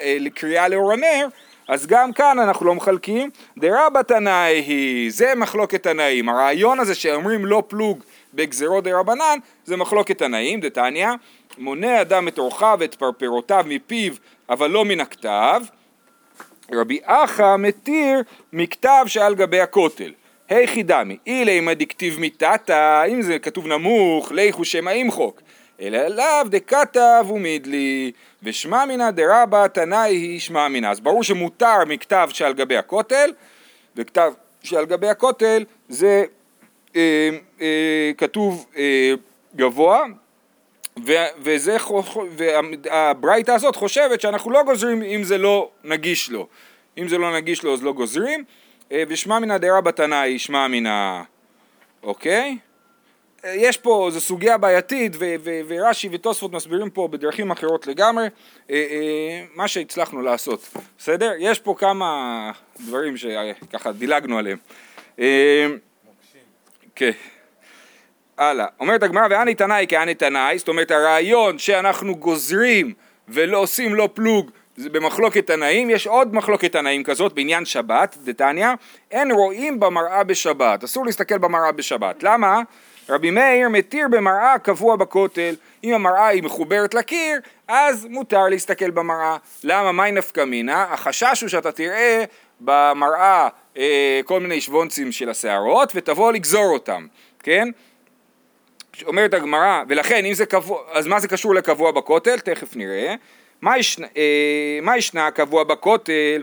אה, 0.00 0.16
לקריאה 0.20 0.68
לאור 0.68 0.92
הנר, 0.92 1.26
אז 1.68 1.86
גם 1.86 2.12
כאן 2.12 2.38
אנחנו 2.38 2.66
לא 2.66 2.74
מחלקים, 2.74 3.30
דרבא 3.58 4.02
תנאי 4.02 4.52
היא, 4.66 5.10
זה 5.10 5.32
מחלוקת 5.36 5.82
תנאים, 5.82 6.28
הרעיון 6.28 6.80
הזה 6.80 6.94
שאומרים 6.94 7.46
לא 7.46 7.62
פלוג 7.68 8.02
בגזרות 8.34 8.84
דרבנן, 8.84 9.38
זה 9.64 9.76
מחלוקת 9.76 10.18
תנאים, 10.18 10.60
דתניא, 10.60 11.08
מונה 11.58 12.00
אדם 12.00 12.28
את 12.28 12.38
אורחיו 12.38 12.76
ואת 12.80 12.94
פרפרותיו 12.94 13.64
מפיו, 13.68 14.12
אבל 14.48 14.70
לא 14.70 14.84
מן 14.84 15.00
הכתב, 15.00 15.62
רבי 16.72 16.98
אחא 17.04 17.56
מתיר 17.56 18.22
מכתב 18.52 19.04
שעל 19.06 19.34
גבי 19.34 19.60
הכותל. 19.60 20.12
היכי 20.48 20.82
דמי, 20.82 21.16
אילי 21.26 21.70
הדכתיב 21.70 22.20
מיתתא, 22.20 23.04
אם 23.08 23.22
זה 23.22 23.38
כתוב 23.38 23.66
נמוך, 23.66 24.32
ליכו 24.32 24.64
שמא 24.64 24.90
ימחוק. 24.90 25.42
אלא 25.80 26.08
לאו 26.08 26.44
דכתב 26.46 27.26
ומידלי, 27.28 28.12
ושמע 28.42 28.84
מינא 28.84 29.10
דרבא 29.10 29.66
תנאי 29.66 30.16
היא 30.16 30.40
שמע 30.40 30.68
מינא. 30.68 30.86
אז 30.86 31.00
ברור 31.00 31.22
שמותר 31.22 31.84
מכתב 31.86 32.28
שעל 32.32 32.52
גבי 32.52 32.76
הכותל, 32.76 33.32
וכתב 33.96 34.32
שעל 34.62 34.86
גבי 34.86 35.08
הכותל 35.08 35.64
זה 35.88 36.24
אה, 36.96 37.30
אה, 37.60 38.12
כתוב 38.18 38.66
אה, 38.76 39.12
גבוה, 39.56 40.04
וזה, 41.38 41.76
והברייתא 42.36 43.50
הזאת 43.50 43.76
חושבת 43.76 44.20
שאנחנו 44.20 44.50
לא 44.50 44.62
גוזרים 44.62 45.02
אם 45.02 45.24
זה 45.24 45.38
לא 45.38 45.70
נגיש 45.84 46.30
לו. 46.30 46.46
אם 46.98 47.08
זה 47.08 47.18
לא 47.18 47.36
נגיש 47.36 47.62
לו 47.62 47.72
אז 47.72 47.82
לא 47.82 47.92
גוזרים, 47.92 48.44
אה, 48.92 49.02
ושמע 49.08 49.38
מינא 49.38 49.58
דרבא 49.58 49.90
תנאי 49.90 50.38
שמע 50.38 50.68
מינא, 50.68 51.22
אוקיי? 52.02 52.58
אה, 53.44 53.54
יש 53.56 53.76
פה, 53.76 54.08
זו 54.12 54.20
סוגיה 54.20 54.58
בעייתית 54.58 55.12
ו- 55.18 55.34
ו- 55.44 55.60
ורש"י 55.68 56.08
ותוספות 56.12 56.52
מסבירים 56.52 56.90
פה 56.90 57.08
בדרכים 57.08 57.50
אחרות 57.50 57.86
לגמרי 57.86 58.26
אה, 58.70 59.44
מה 59.54 59.68
שהצלחנו 59.68 60.22
לעשות, 60.22 60.68
בסדר? 60.98 61.32
יש 61.38 61.60
פה 61.60 61.74
כמה 61.78 62.50
דברים 62.80 63.16
שככה 63.16 63.92
דילגנו 63.92 64.38
עליהם. 64.38 64.58
כן. 66.94 67.10
הלאה. 68.38 68.66
אומרת 68.80 69.02
הגמרא 69.02 69.26
ואני 69.30 69.54
תנאי 69.54 69.86
כאני 69.88 70.14
תנאי, 70.14 70.58
זאת 70.58 70.68
אומרת 70.68 70.90
הרעיון 70.90 71.58
שאנחנו 71.58 72.16
גוזרים 72.16 72.92
ולא 73.28 73.58
עושים 73.58 73.94
לא 73.94 74.08
פלוג 74.14 74.50
זה 74.76 74.90
במחלוקת 74.90 75.46
תנאים, 75.46 75.90
יש 75.90 76.06
עוד 76.06 76.34
מחלוקת 76.34 76.72
תנאים 76.72 77.04
כזאת 77.04 77.32
בעניין 77.32 77.64
שבת, 77.64 78.16
דתניא, 78.24 78.68
אין 79.10 79.32
רואים 79.32 79.80
במראה 79.80 80.24
בשבת, 80.24 80.84
אסור 80.84 81.06
להסתכל 81.06 81.38
במראה 81.38 81.72
בשבת, 81.72 82.22
למה? 82.22 82.60
רבי 83.08 83.30
מאיר 83.30 83.68
מתיר 83.68 84.08
במראה 84.10 84.58
קבוע 84.58 84.96
בכותל, 84.96 85.54
אם 85.84 85.94
המראה 85.94 86.26
היא 86.26 86.42
מחוברת 86.42 86.94
לקיר, 86.94 87.40
אז 87.68 88.06
מותר 88.10 88.48
להסתכל 88.48 88.90
במראה. 88.90 89.36
למה? 89.64 89.92
מהי 89.92 90.12
נפקא 90.12 90.44
מינה? 90.44 90.82
החשש 90.82 91.40
הוא 91.40 91.48
שאתה 91.48 91.72
תראה 91.72 92.24
במראה 92.60 93.48
אה, 93.76 94.20
כל 94.24 94.40
מיני 94.40 94.60
שוונצים 94.60 95.12
של 95.12 95.30
השערות 95.30 95.92
ותבוא 95.94 96.32
לגזור 96.32 96.66
אותם, 96.72 97.06
כן? 97.42 97.68
אומרת 99.06 99.34
הגמרא, 99.34 99.82
ולכן 99.88 100.24
אם 100.24 100.34
זה 100.34 100.46
קבוע, 100.46 100.82
אז 100.92 101.06
מה 101.06 101.20
זה 101.20 101.28
קשור 101.28 101.54
לקבוע 101.54 101.90
בכותל? 101.90 102.38
תכף 102.38 102.76
נראה. 102.76 103.14
מה 103.60 103.78
ישנה, 103.78 104.06
אה, 104.16 104.78
מה 104.82 104.96
ישנה 104.96 105.30
קבוע 105.30 105.64
בכותל 105.64 106.42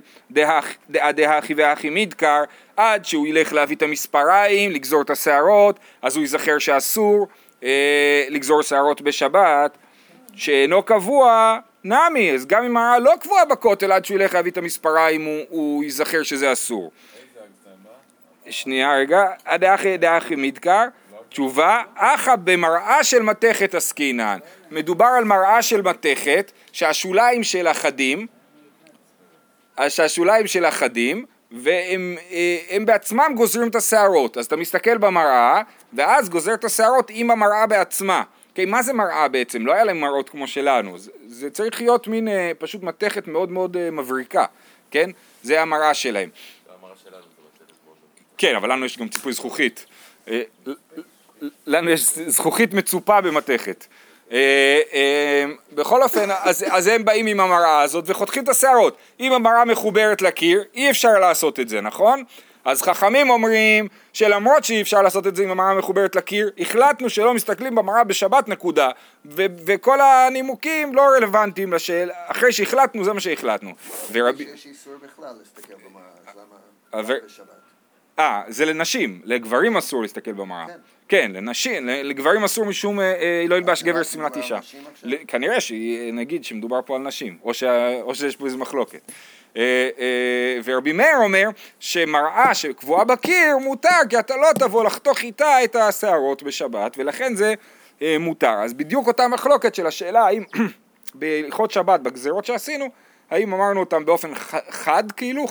דהכי 1.15 1.53
והכי 1.53 1.89
מדקר 1.89 2.43
עד 2.77 3.05
שהוא 3.05 3.27
ילך 3.27 3.53
להביא 3.53 3.75
את 3.75 3.81
המספריים, 3.81 4.71
לגזור 4.71 5.01
את 5.01 5.09
השערות, 5.09 5.79
אז 6.01 6.15
הוא 6.15 6.21
ייזכר 6.21 6.57
שאסור 6.59 7.27
אה, 7.63 8.25
לגזור 8.29 8.61
שערות 8.61 9.01
בשבת, 9.01 9.77
שאינו 10.35 10.83
קבוע 10.83 11.57
נמי, 11.83 12.31
אז 12.31 12.45
גם 12.45 12.63
אם 12.63 12.77
הרעה 12.77 12.99
לא 12.99 13.13
קבועה 13.21 13.45
בכותל 13.45 13.91
עד 13.91 14.05
שהוא 14.05 14.15
ילך 14.15 14.33
להביא 14.33 14.51
את 14.51 14.57
המספריים 14.57 15.25
הוא, 15.25 15.41
הוא 15.49 15.83
ייזכר 15.83 16.23
שזה 16.23 16.51
אסור. 16.51 16.91
שנייה 18.49 18.95
רגע, 18.97 19.23
דהכי 19.55 19.97
דהכי 19.97 20.35
מדקר 20.35 20.85
תשובה, 21.31 21.81
אחא 21.95 22.35
במראה 22.35 23.03
של 23.03 23.21
מתכת 23.21 23.75
עסקינן. 23.75 24.39
מדובר 24.71 25.05
על 25.05 25.23
מראה 25.23 25.61
של 25.61 25.81
מתכת 25.81 26.51
שהשוליים 26.71 27.43
של 27.43 27.67
החדים, 27.67 28.27
שהשוליים 29.87 30.47
של 30.47 30.65
החדים, 30.65 31.25
והם 31.51 32.17
אה, 32.31 32.77
בעצמם 32.85 33.33
גוזרים 33.35 33.67
את 33.67 33.75
השערות. 33.75 34.37
אז 34.37 34.45
אתה 34.45 34.55
מסתכל 34.55 34.97
במראה, 34.97 35.61
ואז 35.93 36.29
גוזר 36.29 36.53
את 36.53 36.63
השערות 36.63 37.11
עם 37.13 37.31
המראה 37.31 37.67
בעצמה. 37.67 38.23
Okay, 38.23 38.49
אוקיי, 38.49 38.65
מה 38.65 38.83
זה 38.83 38.93
מראה 38.93 39.27
בעצם? 39.27 39.65
לא 39.65 39.73
היה 39.73 39.83
להם 39.83 39.99
מראות 40.01 40.29
כמו 40.29 40.47
שלנו. 40.47 40.97
זה, 40.97 41.11
זה 41.27 41.49
צריך 41.49 41.81
להיות 41.81 42.07
מין 42.07 42.27
אה, 42.27 42.51
פשוט 42.57 42.83
מתכת 42.83 43.27
מאוד 43.27 43.51
מאוד 43.51 43.77
אה, 43.77 43.91
מבריקה, 43.91 44.45
כן? 44.91 45.09
זה 45.43 45.61
המראה 45.61 45.93
שלהם. 45.93 46.29
כן, 48.37 48.55
אבל 48.55 48.71
לנו 48.71 48.85
יש 48.85 48.97
גם 48.97 49.09
ציפוי 49.09 49.33
זכוכית. 49.33 49.85
לנו 51.67 51.89
יש 51.89 52.17
זכוכית 52.27 52.73
מצופה 52.73 53.21
במתכת. 53.21 53.85
אה, 54.31 54.79
אה, 54.93 55.45
בכל 55.73 56.03
אופן, 56.03 56.29
אז, 56.43 56.65
אז 56.71 56.87
הם 56.87 57.05
באים 57.05 57.27
עם 57.27 57.39
המראה 57.39 57.81
הזאת 57.81 58.03
וחותכים 58.07 58.43
את 58.43 58.49
השערות. 58.49 58.97
אם 59.19 59.33
המראה 59.33 59.65
מחוברת 59.65 60.21
לקיר, 60.21 60.63
אי 60.73 60.89
אפשר 60.89 61.19
לעשות 61.19 61.59
את 61.59 61.69
זה, 61.69 61.81
נכון? 61.81 62.23
אז 62.65 62.81
חכמים 62.81 63.29
אומרים 63.29 63.87
שלמרות 64.13 64.63
שאי 64.63 64.81
אפשר 64.81 65.01
לעשות 65.01 65.27
את 65.27 65.35
זה 65.35 65.43
אם 65.43 65.51
המראה 65.51 65.73
מחוברת 65.73 66.15
לקיר, 66.15 66.51
החלטנו 66.59 67.09
שלא 67.09 67.33
מסתכלים 67.33 67.75
במראה 67.75 68.03
בשבת 68.03 68.47
נקודה, 68.47 68.89
ו- 69.25 69.45
וכל 69.65 70.01
הנימוקים 70.01 70.95
לא 70.95 71.01
רלוונטיים 71.01 71.73
לשאלה, 71.73 72.13
אחרי 72.27 72.51
שהחלטנו 72.51 73.03
זה 73.05 73.13
מה 73.13 73.19
שהחלטנו. 73.19 73.71
ורבי... 74.11 74.43
יש 74.43 74.65
איסור 74.65 74.93
בכלל 75.03 75.33
להסתכל 75.39 75.73
במראה, 75.73 76.05
אז 76.27 76.35
למה 76.93 77.19
בשבת? 77.25 77.60
אה, 78.21 78.41
זה 78.47 78.65
לנשים, 78.65 79.21
לגברים 79.23 79.77
אסור 79.77 80.01
להסתכל 80.01 80.31
במראה. 80.31 80.67
כן. 80.67 80.73
כן, 81.11 81.31
לנשים, 81.33 81.87
לגברים 81.87 82.43
אסור 82.43 82.65
משום 82.65 82.99
אה, 82.99 83.05
אה, 83.05 83.45
לא 83.47 83.55
ילבש 83.55 83.83
גבר 83.83 84.03
שמלת 84.03 84.37
אישה. 84.37 84.59
כנראה 85.27 85.61
שנגיד 85.61 86.43
שמדובר 86.43 86.79
פה 86.85 86.95
על 86.95 87.01
נשים, 87.01 87.37
או, 87.43 87.53
שיש 88.13 88.35
פה 88.35 88.45
איזו 88.45 88.57
מחלוקת. 88.57 89.11
אה, 89.57 89.89
ורבי 90.63 90.91
מאיר 90.91 91.17
אומר 91.17 91.49
שמראה 91.79 92.53
שקבועה 92.53 93.03
בקיר 93.03 93.57
מותר 93.57 93.89
כי 94.09 94.19
אתה 94.19 94.35
לא 94.35 94.47
תבוא 94.59 94.83
לחתוך 94.83 95.21
איתה 95.21 95.63
את 95.63 95.75
השערות 95.75 96.43
בשבת 96.43 96.97
ולכן 96.97 97.35
זה 97.35 97.53
מותר. 98.19 98.53
אז 98.63 98.73
בדיוק 98.73 99.07
אותה 99.07 99.27
מחלוקת 99.27 99.75
של 99.75 99.87
השאלה 99.87 100.25
האם 100.25 100.43
בהלכות 101.15 101.71
שבת, 101.71 101.99
בגזרות 101.99 102.45
שעשינו, 102.45 102.85
האם 103.31 103.53
אמרנו 103.53 103.79
אותם 103.79 104.05
באופן 104.05 104.35
חד 104.69 105.11
כאילו, 105.11 105.45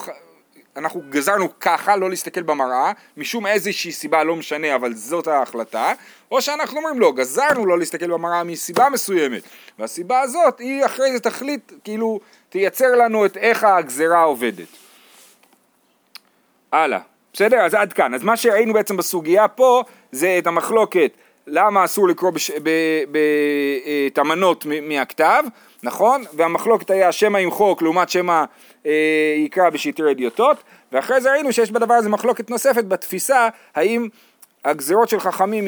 אנחנו 0.77 1.03
גזרנו 1.09 1.59
ככה, 1.61 1.97
לא 1.97 2.11
להסתכל 2.11 2.43
במראה, 2.43 2.93
משום 3.17 3.47
איזושהי 3.47 3.93
סיבה, 3.93 4.25
לא 4.25 4.37
משנה, 4.37 4.75
אבל 4.75 4.95
זאת 4.95 5.27
ההחלטה, 5.27 5.93
או 6.31 6.43
שאנחנו 6.43 6.77
אומרים 6.77 7.00
לא, 7.00 7.12
גזרנו 7.12 7.67
לא 7.67 7.79
להסתכל 7.79 8.07
במראה 8.07 8.45
מסיבה 8.45 8.89
מסוימת, 8.89 9.43
והסיבה 9.79 10.21
הזאת 10.21 10.59
היא 10.59 10.87
אחרי 10.87 11.12
זה 11.12 11.21
תחליט, 11.21 11.73
כאילו, 11.85 12.21
תייצר 12.49 12.97
לנו 12.97 13.27
את 13.27 13.37
איך 13.37 13.65
הגזרה 13.65 14.23
עובדת. 14.23 14.69
הלאה, 16.73 17.00
בסדר? 17.33 17.61
אז 17.61 17.75
עד 17.75 17.93
כאן. 17.93 18.15
אז 18.15 18.23
מה 18.23 18.37
שראינו 18.37 18.73
בעצם 18.73 18.97
בסוגיה 18.97 19.49
פה, 19.49 19.83
זה 20.12 20.37
את 20.39 20.47
המחלוקת 20.47 21.12
למה 21.47 21.85
אסור 21.85 22.09
לקרוא 22.09 22.31
בש... 22.31 22.50
ב... 22.50 22.71
ב... 23.11 23.19
את 24.07 24.19
המנות 24.19 24.67
מהכתב, 24.83 25.45
נכון? 25.83 26.25
והמחלוקת 26.33 26.91
היה 26.91 27.12
שמא 27.12 27.39
ימחוק 27.39 27.83
לעומת 27.83 28.11
שמא 28.11 28.33
אה, 28.33 28.45
יקרא 29.44 29.70
בשטרי 29.70 30.10
אדיוטות, 30.10 30.56
ואחרי 30.92 31.20
זה 31.20 31.32
ראינו 31.32 31.52
שיש 31.52 31.70
בדבר 31.70 31.94
הזה 31.94 32.08
מחלוקת 32.08 32.50
נוספת 32.50 32.84
בתפיסה, 32.84 33.49
האם 33.75 34.08
הגזירות 34.64 35.08
של 35.08 35.20
חכמים 35.20 35.64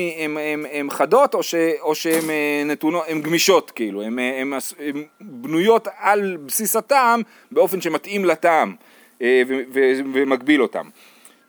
הן 0.73 0.90
חדות 0.90 1.35
או, 1.35 1.42
ש, 1.42 1.54
או 1.81 1.95
שהן 1.95 2.31
אה, 2.31 2.62
נתונות, 2.66 3.04
הן 3.09 3.23
גמישות 3.23 3.71
כאילו, 3.71 4.02
הן 4.02 4.52
בנויות 5.21 5.88
על 5.99 6.37
בסיס 6.47 6.76
הטעם 6.76 7.23
באופן 7.50 7.81
שמתאים 7.81 8.25
לטעם 8.25 8.75
אה, 9.23 9.42
ו, 9.49 9.54
ו, 9.75 9.81
ומגביל 10.14 10.62
אותם. 10.62 10.88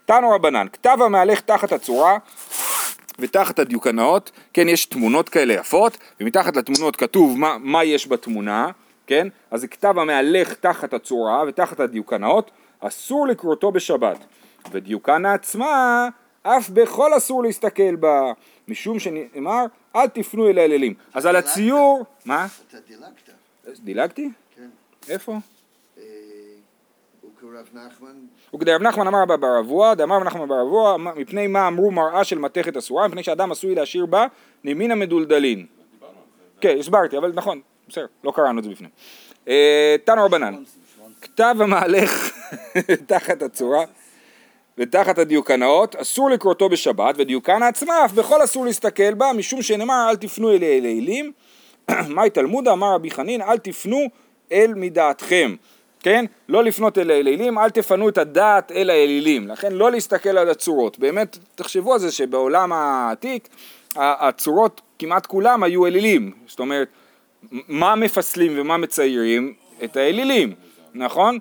תנו 0.06 0.30
רבנן, 0.30 0.66
כתב 0.72 0.98
המהלך 1.00 1.40
תחת 1.40 1.72
הצורה 1.72 2.18
ותחת 3.18 3.58
הדיוקנאות, 3.58 4.30
כן, 4.52 4.68
יש 4.68 4.86
תמונות 4.86 5.28
כאלה 5.28 5.54
יפות, 5.54 5.98
ומתחת 6.20 6.56
לתמונות 6.56 6.96
כתוב 6.96 7.38
מה, 7.38 7.56
מה 7.60 7.84
יש 7.84 8.08
בתמונה, 8.08 8.70
כן, 9.06 9.28
אז 9.50 9.60
זה 9.60 9.68
כתב 9.68 9.94
המהלך 9.98 10.54
תחת 10.54 10.94
הצורה 10.94 11.44
ותחת 11.48 11.80
הדיוקנאות, 11.80 12.50
אסור 12.80 13.26
לקרותו 13.26 13.72
בשבת, 13.72 14.18
ודיוקנה 14.70 15.34
עצמה 15.34 16.08
אף 16.42 16.70
בכל 16.70 17.16
אסור 17.16 17.42
להסתכל 17.42 17.96
בה, 17.96 18.32
משום 18.68 18.98
שנאמר 18.98 19.64
אל 19.96 20.08
תפנו 20.08 20.48
אל 20.48 20.58
האלילים. 20.58 20.94
אז 21.14 21.26
על 21.26 21.36
הציור, 21.36 22.04
מה? 22.24 22.46
אתה 22.68 22.76
דילגת. 22.88 23.30
דילגתי? 23.84 24.30
כן. 24.56 24.68
איפה? 25.08 25.32
אה, 25.98 26.02
הוא 27.20 27.52
נחמן, 27.74 28.16
וכדרב 28.54 28.82
נחמן 28.82 29.06
אמר 29.06 29.24
בה 29.24 29.36
ברבוע, 29.36 29.94
דאמר 29.94 30.16
רב 30.16 30.22
נחמן 30.22 30.48
ברבוע, 30.48 30.96
מפני 30.96 31.46
מה 31.46 31.68
אמרו 31.68 31.90
מראה 31.90 32.24
של 32.24 32.38
מתכת 32.38 32.76
אסורה, 32.76 33.08
מפני 33.08 33.22
שאדם 33.22 33.52
עשוי 33.52 33.74
להשאיר 33.74 34.06
בה 34.06 34.26
נימין 34.64 34.90
המדולדלין. 34.90 35.66
כן, 36.60 36.76
הסברתי, 36.78 37.18
אבל 37.18 37.32
נכון, 37.34 37.60
בסדר, 37.88 38.06
לא 38.24 38.32
קראנו 38.36 38.58
את 38.58 38.64
זה 38.64 38.70
בפנים. 38.70 38.90
אה, 39.48 39.96
תנו 40.04 40.24
רבנן, 40.24 40.54
כתב 41.20 41.56
המהלך 41.60 42.30
תחת 43.06 43.42
הצורה 43.42 43.84
ותחת 44.78 45.18
הדיוקנאות, 45.18 45.96
אסור 45.96 46.30
לקרותו 46.30 46.68
בשבת, 46.68 47.14
ודיוקנה 47.18 47.68
עצמה 47.68 48.04
אף 48.04 48.12
בכל 48.12 48.44
אסור 48.44 48.66
להסתכל 48.66 49.14
בה, 49.14 49.32
משום 49.32 49.62
שנאמר 49.62 50.06
אל 50.10 50.16
תפנו 50.16 50.50
אל 50.50 50.62
האלילים. 50.62 51.32
מאי 52.14 52.30
תלמודה 52.30 52.72
אמר 52.72 52.94
רבי 52.94 53.10
חנין, 53.10 53.42
אל 53.42 53.58
תפנו 53.58 54.06
אל 54.52 54.72
מדעתכם. 54.76 55.54
כן? 56.00 56.24
לא 56.48 56.64
לפנות 56.64 56.98
אל 56.98 57.10
האלילים, 57.10 57.58
אל 57.58 57.70
תפנו 57.70 58.08
את 58.08 58.18
הדעת 58.18 58.72
אל 58.72 58.90
האלילים. 58.90 59.48
לכן 59.48 59.72
לא 59.72 59.90
להסתכל 59.90 60.38
על 60.38 60.50
הצורות. 60.50 60.98
באמת, 60.98 61.38
תחשבו 61.54 61.92
על 61.92 61.98
זה 61.98 62.12
שבעולם 62.12 62.72
העתיק, 62.72 63.48
הצורות 63.96 64.80
כמעט 64.98 65.26
כולם 65.26 65.62
היו 65.62 65.86
אלילים. 65.86 66.32
זאת 66.46 66.60
אומרת, 66.60 66.88
מה 67.50 67.94
מפסלים 67.94 68.60
ומה 68.60 68.76
מציירים? 68.76 69.54
את 69.84 69.96
האלילים, 69.96 70.54
נכון? 70.94 71.38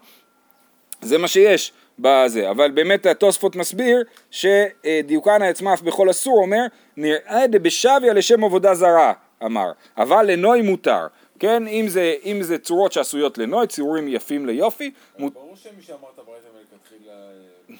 זה 1.01 1.17
מה 1.17 1.27
שיש 1.27 1.71
בזה, 1.99 2.49
אבל 2.51 2.71
באמת 2.71 3.05
התוספות 3.05 3.55
מסביר 3.55 4.03
שדיוקנה 4.31 5.47
עצמה 5.49 5.73
אף 5.73 5.81
בכל 5.81 6.09
אסור 6.09 6.37
אומר 6.41 6.61
נראה 6.97 7.47
דבשביה 7.47 8.13
לשם 8.13 8.43
עבודה 8.43 8.75
זרה 8.75 9.13
אמר, 9.45 9.71
אבל 9.97 10.31
לנוי 10.31 10.61
מותר, 10.61 11.07
כן, 11.39 11.67
אם 11.67 11.85
זה, 11.87 12.15
אם 12.25 12.41
זה 12.41 12.57
צורות 12.57 12.91
שעשויות 12.91 13.37
לנוי, 13.37 13.67
ציורים 13.67 14.07
יפים 14.07 14.45
ליופי, 14.45 14.91
מות... 15.19 15.33
ברור 15.33 15.55
שמי 15.55 15.81
שאמר 15.81 15.97
את 16.15 16.19
הברייתא 16.19 16.47
מלכתחילה 16.57 17.11
אה, 17.13 17.75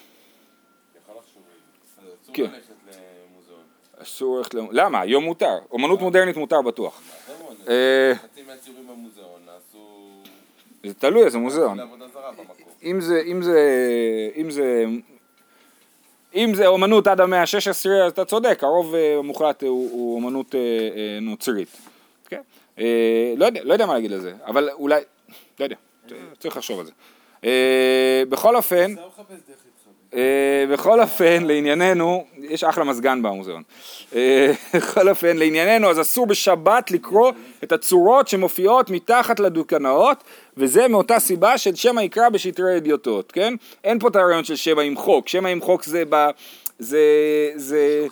יכל 0.96 1.20
לחשוב 1.20 1.42
אסור 2.24 2.36
כן. 2.36 2.44
ללכת 2.44 2.74
למוזיאון. 2.88 3.62
אסור 4.02 4.38
ללכת, 4.38 4.54
ל- 4.54 4.60
למה? 4.72 5.02
היום 5.02 5.24
מותר, 5.24 5.58
אומנות 5.72 6.02
מודרנית 6.02 6.38
מותר 6.38 6.62
בטוח, 6.62 7.02
אה, 7.70 8.14
חצי 8.16 8.42
מהציורים 8.48 8.88
במוזיאון 8.88 9.42
נעשו 9.46 10.10
זה 10.84 10.94
תלוי 10.94 11.24
איזה 11.26 11.38
מוזיאון. 11.38 11.80
אם 12.84 13.02
זה, 13.02 13.22
אם 13.26 13.42
זה, 13.42 13.60
אם 14.36 14.52
זה, 14.52 14.86
אם 16.36 16.52
זה 16.54 16.68
אומנות 16.68 17.08
עד 17.08 17.22
המאה 17.22 17.42
ה-16 17.42 17.90
אז 18.06 18.12
אתה 18.12 18.26
צודק, 18.26 18.60
הרוב 18.62 18.96
אה, 18.96 19.16
המוחלט 19.18 19.64
הוא, 19.64 19.92
הוא 19.92 20.16
אומנות 20.16 20.56
אה, 20.56 20.60
אה, 20.60 21.20
נוצרית? 21.22 21.78
אה, 22.80 23.34
לא 23.38 23.46
יודע, 23.46 23.62
לא 23.64 23.74
יודע 23.74 23.86
מה 23.86 23.94
להגיד 23.94 24.14
על 24.14 24.20
זה, 24.20 24.34
אבל 24.46 24.70
אולי, 24.70 25.02
לא 25.60 25.66
יודע, 25.66 25.76
צריך 26.40 26.58
לחשוב 26.58 26.80
על 26.80 26.86
זה. 26.86 26.92
אה, 27.44 28.24
בכל 28.30 28.56
אופן, 28.56 28.96
בכל 30.72 31.02
אופן, 31.02 31.44
לענייננו, 31.44 32.26
יש 32.38 32.64
אחלה 32.64 32.84
מזגן 32.84 33.22
במוזיאון. 33.22 33.64
אה, 34.16 34.52
בכל 34.74 35.10
אופן, 35.10 35.38
לענייננו, 35.38 35.90
אז 35.90 36.02
אסור 36.02 36.26
בשבת 36.26 36.92
לקרוא 36.92 37.32
את 37.64 37.72
הצורות 37.72 38.28
שמופיעות 38.28 38.90
מתחת 38.90 39.40
לדוקנאות, 39.40 40.24
וזה 40.58 40.88
מאותה 40.88 41.20
סיבה 41.20 41.58
של 41.58 41.76
שמא 41.76 42.02
יקרא 42.02 42.30
בשטרי 42.30 42.78
אדיוטות, 42.78 43.32
כן? 43.32 43.54
אין 43.84 44.00
פה 44.00 44.08
את 44.08 44.16
הרעיון 44.16 44.44
של 44.44 44.56
שמא 44.56 44.82
ימחוק, 44.82 45.28
שמא 45.28 45.48
ימחוק 45.48 45.84
זה 45.84 46.04
ב... 46.10 46.30
זה... 46.80 47.00
זה... 47.56 48.08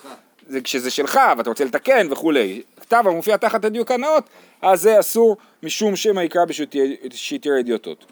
זה 0.48 0.62
כשזה 0.62 0.92
שלך 0.92 1.20
ואתה 1.38 1.50
רוצה 1.50 1.66
לתקן 1.66 2.08
וכולי. 2.12 2.62
כתב 2.82 3.04
המופיע 3.06 3.38
תחת 3.38 3.66
הדיוקנאות, 3.66 4.24
אז 4.62 4.82
זה 4.82 5.00
אסור 5.00 5.38
משום 5.64 5.96
שמא 5.96 6.22
יקרא 6.22 6.46
בשטרי 6.46 7.60
אדיוטות. 7.60 8.06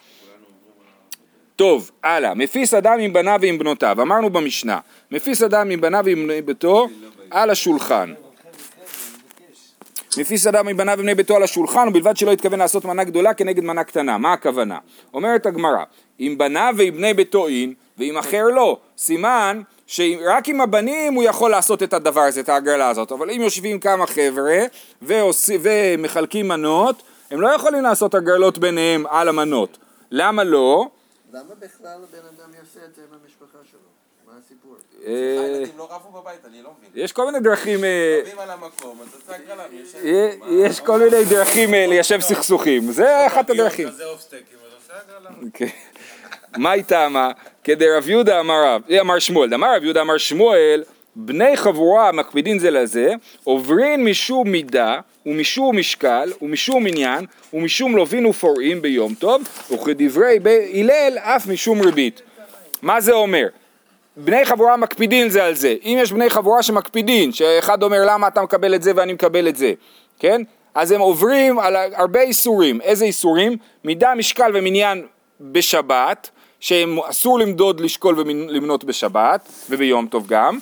טוב, 1.60 1.92
הלאה. 2.04 2.34
מפיס 2.34 2.74
אדם 2.74 3.00
עם 3.00 3.14
בניו 3.14 3.40
ועם 3.42 3.58
בנותיו. 3.58 4.02
אמרנו 4.02 4.30
במשנה, 4.30 4.80
מפיס 5.12 5.44
אדם 5.44 5.70
עם 5.70 5.82
בניו 5.82 6.02
ועם 6.06 6.24
בני 6.28 6.42
ביתו 6.42 6.88
על 7.32 7.50
השולחן. 7.50 8.14
מפיס 10.18 10.48
אדם 10.48 10.68
עם 10.68 10.78
בניו 10.78 10.96
ובני 11.00 11.16
ביתו 11.16 11.36
על 11.36 11.44
השולחן, 11.44 11.88
ובלבד 11.88 12.18
שלא 12.18 12.32
התכוון 12.32 12.60
לעשות 12.60 12.86
מנה 12.86 13.04
גדולה 13.04 13.34
כנגד 13.34 13.64
מנה 13.64 13.84
קטנה. 13.84 14.18
מה 14.18 14.34
הכוונה? 14.34 14.78
אומרת 15.14 15.46
הגמרא, 15.46 15.84
עם 16.20 16.38
בניו 16.38 16.74
ועם 16.78 16.94
בני 16.94 17.14
ביתו 17.14 17.48
אין, 17.48 17.74
ועם 17.98 18.18
אחר 18.18 18.44
לא. 18.44 18.78
סימן 18.98 19.62
שרק 19.88 20.48
עם 20.48 20.62
הבנים 20.62 21.14
הוא 21.14 21.24
יכול 21.24 21.52
לעשות 21.52 21.84
את 21.84 21.94
הדבר 21.94 22.22
הזה, 22.22 22.42
את 22.42 22.50
ההגרלה 22.50 22.90
הזאת. 22.90 23.12
אבל 23.12 23.32
אם 23.32 23.42
יושבים 23.42 23.80
כמה 23.80 24.08
חבר'ה 24.08 24.60
ועוש... 25.02 25.50
ומחלקים 25.62 26.48
מנות, 26.48 27.04
הם 27.32 27.42
לא 27.42 27.48
יכולים 27.48 27.84
לעשות 27.84 28.16
הגרלות 28.16 28.58
ביניהם 28.58 29.04
על 29.10 29.30
המנות. 29.30 29.78
למה 30.12 30.44
לא? 30.44 30.88
למה 31.34 31.56
בכלל 31.60 31.98
הבן 32.04 32.28
אדם 32.28 32.54
יעשה 32.54 32.86
את 32.86 32.96
זה 32.96 33.02
עם 33.02 33.20
המשפחה 33.22 33.58
שלו? 33.72 33.80
מה 34.26 34.34
הסיפור? 34.46 34.76
אה, 35.06 35.44
הילדים 35.44 35.78
לא 35.78 35.88
רבו 35.92 36.22
בבית, 36.22 36.46
אני 36.46 36.62
לא 36.62 36.70
מבין. 36.80 37.04
יש 37.04 37.12
כל 37.12 37.26
מיני 37.26 37.40
דרכים, 37.40 37.84
אה, 37.84 38.20
רבים 38.24 38.40
על 38.40 38.50
המקום, 38.50 39.00
אז 39.02 39.34
יש 40.50 40.80
כל 40.80 41.00
מיני 41.00 41.26
דרכים 41.30 41.74
אה, 41.74 41.88
ליישב 41.88 42.20
סכסוכים, 42.20 42.92
זה 42.92 43.28
אחת 43.28 43.50
הדרכים. 43.50 43.88
כן. 45.54 45.68
מה 46.58 46.72
היא 46.72 46.84
טעמה? 46.84 47.32
כדרב 47.64 48.10
יהודה 48.10 48.40
אמר 48.40 48.64
רב, 48.66 48.82
אה, 48.90 49.02
אמר 49.02 49.20
שמואל, 49.20 49.54
אמר 49.54 49.76
רב 49.76 49.84
יהודה 49.84 50.02
אמר 50.02 50.18
שמואל, 50.18 50.84
בני 51.16 51.58
חבורה 51.58 52.10
המקפידין 52.10 52.60
זה 52.60 52.72
לזה, 52.72 53.14
עוברין 53.44 54.04
משום 54.04 54.52
מידה, 54.52 55.00
ומשום 55.26 55.78
משקל, 55.78 56.32
ומשום 56.42 56.88
עניין, 56.88 57.26
ומשום 57.54 57.96
לווין 57.96 58.26
ופורעים 58.26 58.82
ביום 58.82 59.14
טוב, 59.14 59.42
וכדברי 59.72 60.40
הלל 60.74 61.18
אף 61.18 61.48
משום 61.48 61.82
ריבית. 61.82 62.22
מה 62.82 63.02
זה 63.02 63.14
אומר? 63.14 63.48
בני 64.18 64.46
חבורה 64.46 64.78
מקפידין 64.78 65.30
זה 65.30 65.44
על 65.46 65.54
זה. 65.54 65.76
אם 65.84 65.98
יש 66.02 66.12
בני 66.12 66.30
חבורה 66.30 66.64
שמקפידין, 66.64 67.32
שאחד 67.32 67.84
אומר 67.84 68.06
למה 68.06 68.28
אתה 68.28 68.42
מקבל 68.42 68.76
את 68.76 68.84
זה 68.84 68.92
ואני 68.96 69.14
מקבל 69.14 69.48
את 69.48 69.56
זה, 69.56 69.74
כן? 70.20 70.42
אז 70.76 70.92
הם 70.92 71.02
עוברים 71.02 71.60
על 71.60 71.76
הרבה 71.76 72.22
איסורים. 72.22 72.82
איזה 72.82 73.06
איסורים? 73.06 73.58
מידה, 73.84 74.16
משקל 74.16 74.52
ומניין 74.54 75.06
בשבת, 75.42 76.30
שהם 76.60 77.00
אסור 77.00 77.40
למדוד, 77.40 77.80
לשקול 77.80 78.20
ולמנות 78.20 78.84
בשבת, 78.84 79.50
וביום 79.70 80.08
טוב 80.08 80.28
גם. 80.28 80.60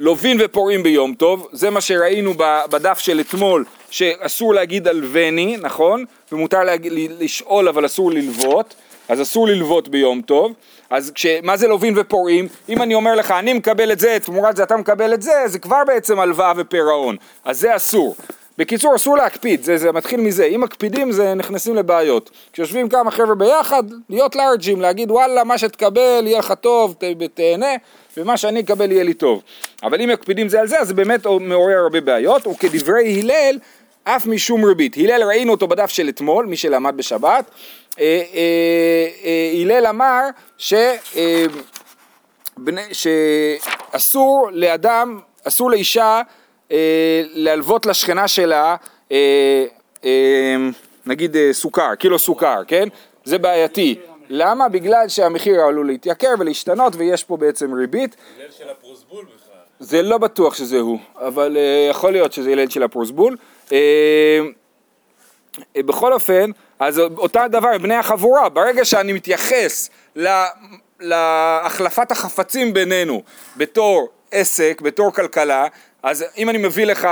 לווין 0.00 0.38
ופורעים 0.40 0.82
ביום 0.82 1.14
טוב, 1.14 1.48
זה 1.52 1.70
מה 1.70 1.80
שראינו 1.80 2.34
בדף 2.70 2.98
של 2.98 3.20
אתמול, 3.20 3.64
שאסור 3.90 4.54
להגיד 4.54 4.88
הלווני, 4.88 5.56
נכון? 5.60 6.04
ומותר 6.32 6.64
להגיד, 6.64 6.92
לשאול 7.18 7.68
אבל 7.68 7.86
אסור 7.86 8.12
ללוות, 8.12 8.74
אז 9.08 9.22
אסור 9.22 9.48
ללוות 9.48 9.88
ביום 9.88 10.20
טוב. 10.22 10.52
אז 10.90 11.12
כש, 11.14 11.26
מה 11.42 11.56
זה 11.56 11.68
לווין 11.68 11.94
ופורעים? 11.96 12.48
אם 12.68 12.82
אני 12.82 12.94
אומר 12.94 13.14
לך, 13.14 13.30
אני 13.30 13.52
מקבל 13.52 13.92
את 13.92 13.98
זה, 13.98 14.18
תמורת 14.24 14.56
זה 14.56 14.62
אתה 14.62 14.76
מקבל 14.76 15.14
את 15.14 15.22
זה, 15.22 15.32
זה 15.46 15.58
כבר 15.58 15.82
בעצם 15.86 16.20
הלוואה 16.20 16.52
ופירעון, 16.56 17.16
אז 17.44 17.60
זה 17.60 17.76
אסור. 17.76 18.16
בקיצור, 18.60 18.96
אסור 18.96 19.16
להקפיד, 19.16 19.62
זה, 19.64 19.76
זה 19.76 19.92
מתחיל 19.92 20.20
מזה, 20.20 20.44
אם 20.44 20.60
מקפידים 20.60 21.12
זה 21.12 21.34
נכנסים 21.34 21.76
לבעיות. 21.76 22.30
כשיושבים 22.52 22.88
כמה 22.88 23.10
חבר'ה 23.10 23.34
ביחד, 23.34 23.82
להיות 24.08 24.36
לארג'ים, 24.36 24.80
להגיד 24.80 25.10
וואלה, 25.10 25.44
מה 25.44 25.58
שתקבל 25.58 26.22
יהיה 26.26 26.38
לך 26.38 26.52
טוב, 26.60 26.94
ת, 26.98 27.04
תהנה, 27.34 27.74
ומה 28.16 28.36
שאני 28.36 28.60
אקבל 28.60 28.92
יהיה 28.92 29.04
לי 29.04 29.14
טוב. 29.14 29.42
אבל 29.82 30.00
אם 30.00 30.08
מקפידים 30.08 30.48
זה 30.48 30.60
על 30.60 30.66
זה, 30.66 30.80
אז 30.80 30.92
באמת 30.92 31.26
מעורר 31.26 31.78
הרבה 31.78 32.00
בעיות, 32.00 32.46
וכדברי 32.46 33.20
הלל, 33.20 33.58
אף 34.04 34.26
משום 34.26 34.64
ריבית. 34.64 34.96
הלל 34.96 35.22
ראינו 35.22 35.52
אותו 35.52 35.68
בדף 35.68 35.90
של 35.90 36.08
אתמול, 36.08 36.46
מי 36.46 36.56
שלמד 36.56 36.96
בשבת, 36.96 37.50
אה, 38.00 38.04
אה, 38.04 38.22
אה, 39.24 39.62
הלל 39.62 39.86
אמר 39.86 40.22
ש... 40.58 40.74
אה, 41.16 41.44
בני, 42.56 42.82
שאסור 42.92 44.48
לאדם, 44.52 45.20
אסור 45.44 45.70
לאישה 45.70 46.22
להלוות 47.34 47.86
לשכנה 47.86 48.28
שלה, 48.28 48.76
אה, 49.12 49.64
אה, 50.04 50.56
נגיד 51.06 51.36
אה, 51.36 51.48
סוכר, 51.52 51.94
קילו 51.94 52.18
סוכר, 52.18 52.62
כן? 52.66 52.88
זה 53.24 53.38
בעייתי. 53.38 53.98
למה? 54.28 54.68
בגלל 54.68 55.08
שהמחיר 55.08 55.60
עלול 55.60 55.86
להתייקר 55.86 56.34
ולהשתנות 56.38 56.92
ויש 56.96 57.24
פה 57.24 57.36
בעצם 57.36 57.74
ריבית. 57.74 58.16
הלל 58.38 58.46
של 58.58 58.68
הפרוסבול 58.68 59.24
בכלל. 59.24 59.56
זה 59.80 60.02
לא 60.02 60.18
בטוח 60.18 60.54
שזה 60.54 60.78
הוא, 60.78 60.98
אבל 61.16 61.56
uh, 61.56 61.90
יכול 61.90 62.12
להיות 62.12 62.32
שזה 62.32 62.50
ילד 62.50 62.70
של 62.70 62.82
הפרוסבול. 62.82 63.36
Uh, 63.68 63.70
uh, 63.70 65.62
בכל 65.82 66.12
אופן, 66.12 66.50
אז 66.78 66.98
אותה 66.98 67.48
דבר 67.48 67.78
בני 67.78 67.94
החבורה, 67.94 68.48
ברגע 68.48 68.84
שאני 68.84 69.12
מתייחס 69.12 69.90
לה, 70.16 70.46
להחלפת 71.00 72.12
החפצים 72.12 72.74
בינינו 72.74 73.22
בתור 73.56 74.08
עסק, 74.30 74.80
בתור 74.80 75.12
כלכלה, 75.12 75.66
אז 76.02 76.24
אם 76.38 76.50
אני 76.50 76.58
מביא 76.58 76.84
לך, 76.84 77.08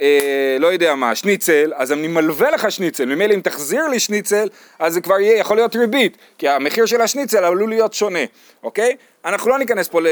אה, 0.00 0.56
לא 0.60 0.66
יודע 0.66 0.94
מה, 0.94 1.14
שניצל, 1.14 1.72
אז 1.76 1.92
אני 1.92 2.08
מלווה 2.08 2.50
לך 2.50 2.72
שניצל, 2.72 3.04
ממילא 3.04 3.34
אם 3.34 3.40
תחזיר 3.40 3.88
לי 3.88 4.00
שניצל, 4.00 4.48
אז 4.78 4.94
זה 4.94 5.00
כבר 5.00 5.20
יהיה, 5.20 5.38
יכול 5.38 5.56
להיות 5.56 5.76
ריבית, 5.76 6.16
כי 6.38 6.48
המחיר 6.48 6.86
של 6.86 7.00
השניצל 7.00 7.44
עלול 7.44 7.68
להיות 7.68 7.94
שונה, 7.94 8.24
אוקיי? 8.62 8.96
אנחנו 9.24 9.50
לא 9.50 9.58
ניכנס 9.58 9.88
פה 9.88 10.00
ל... 10.00 10.06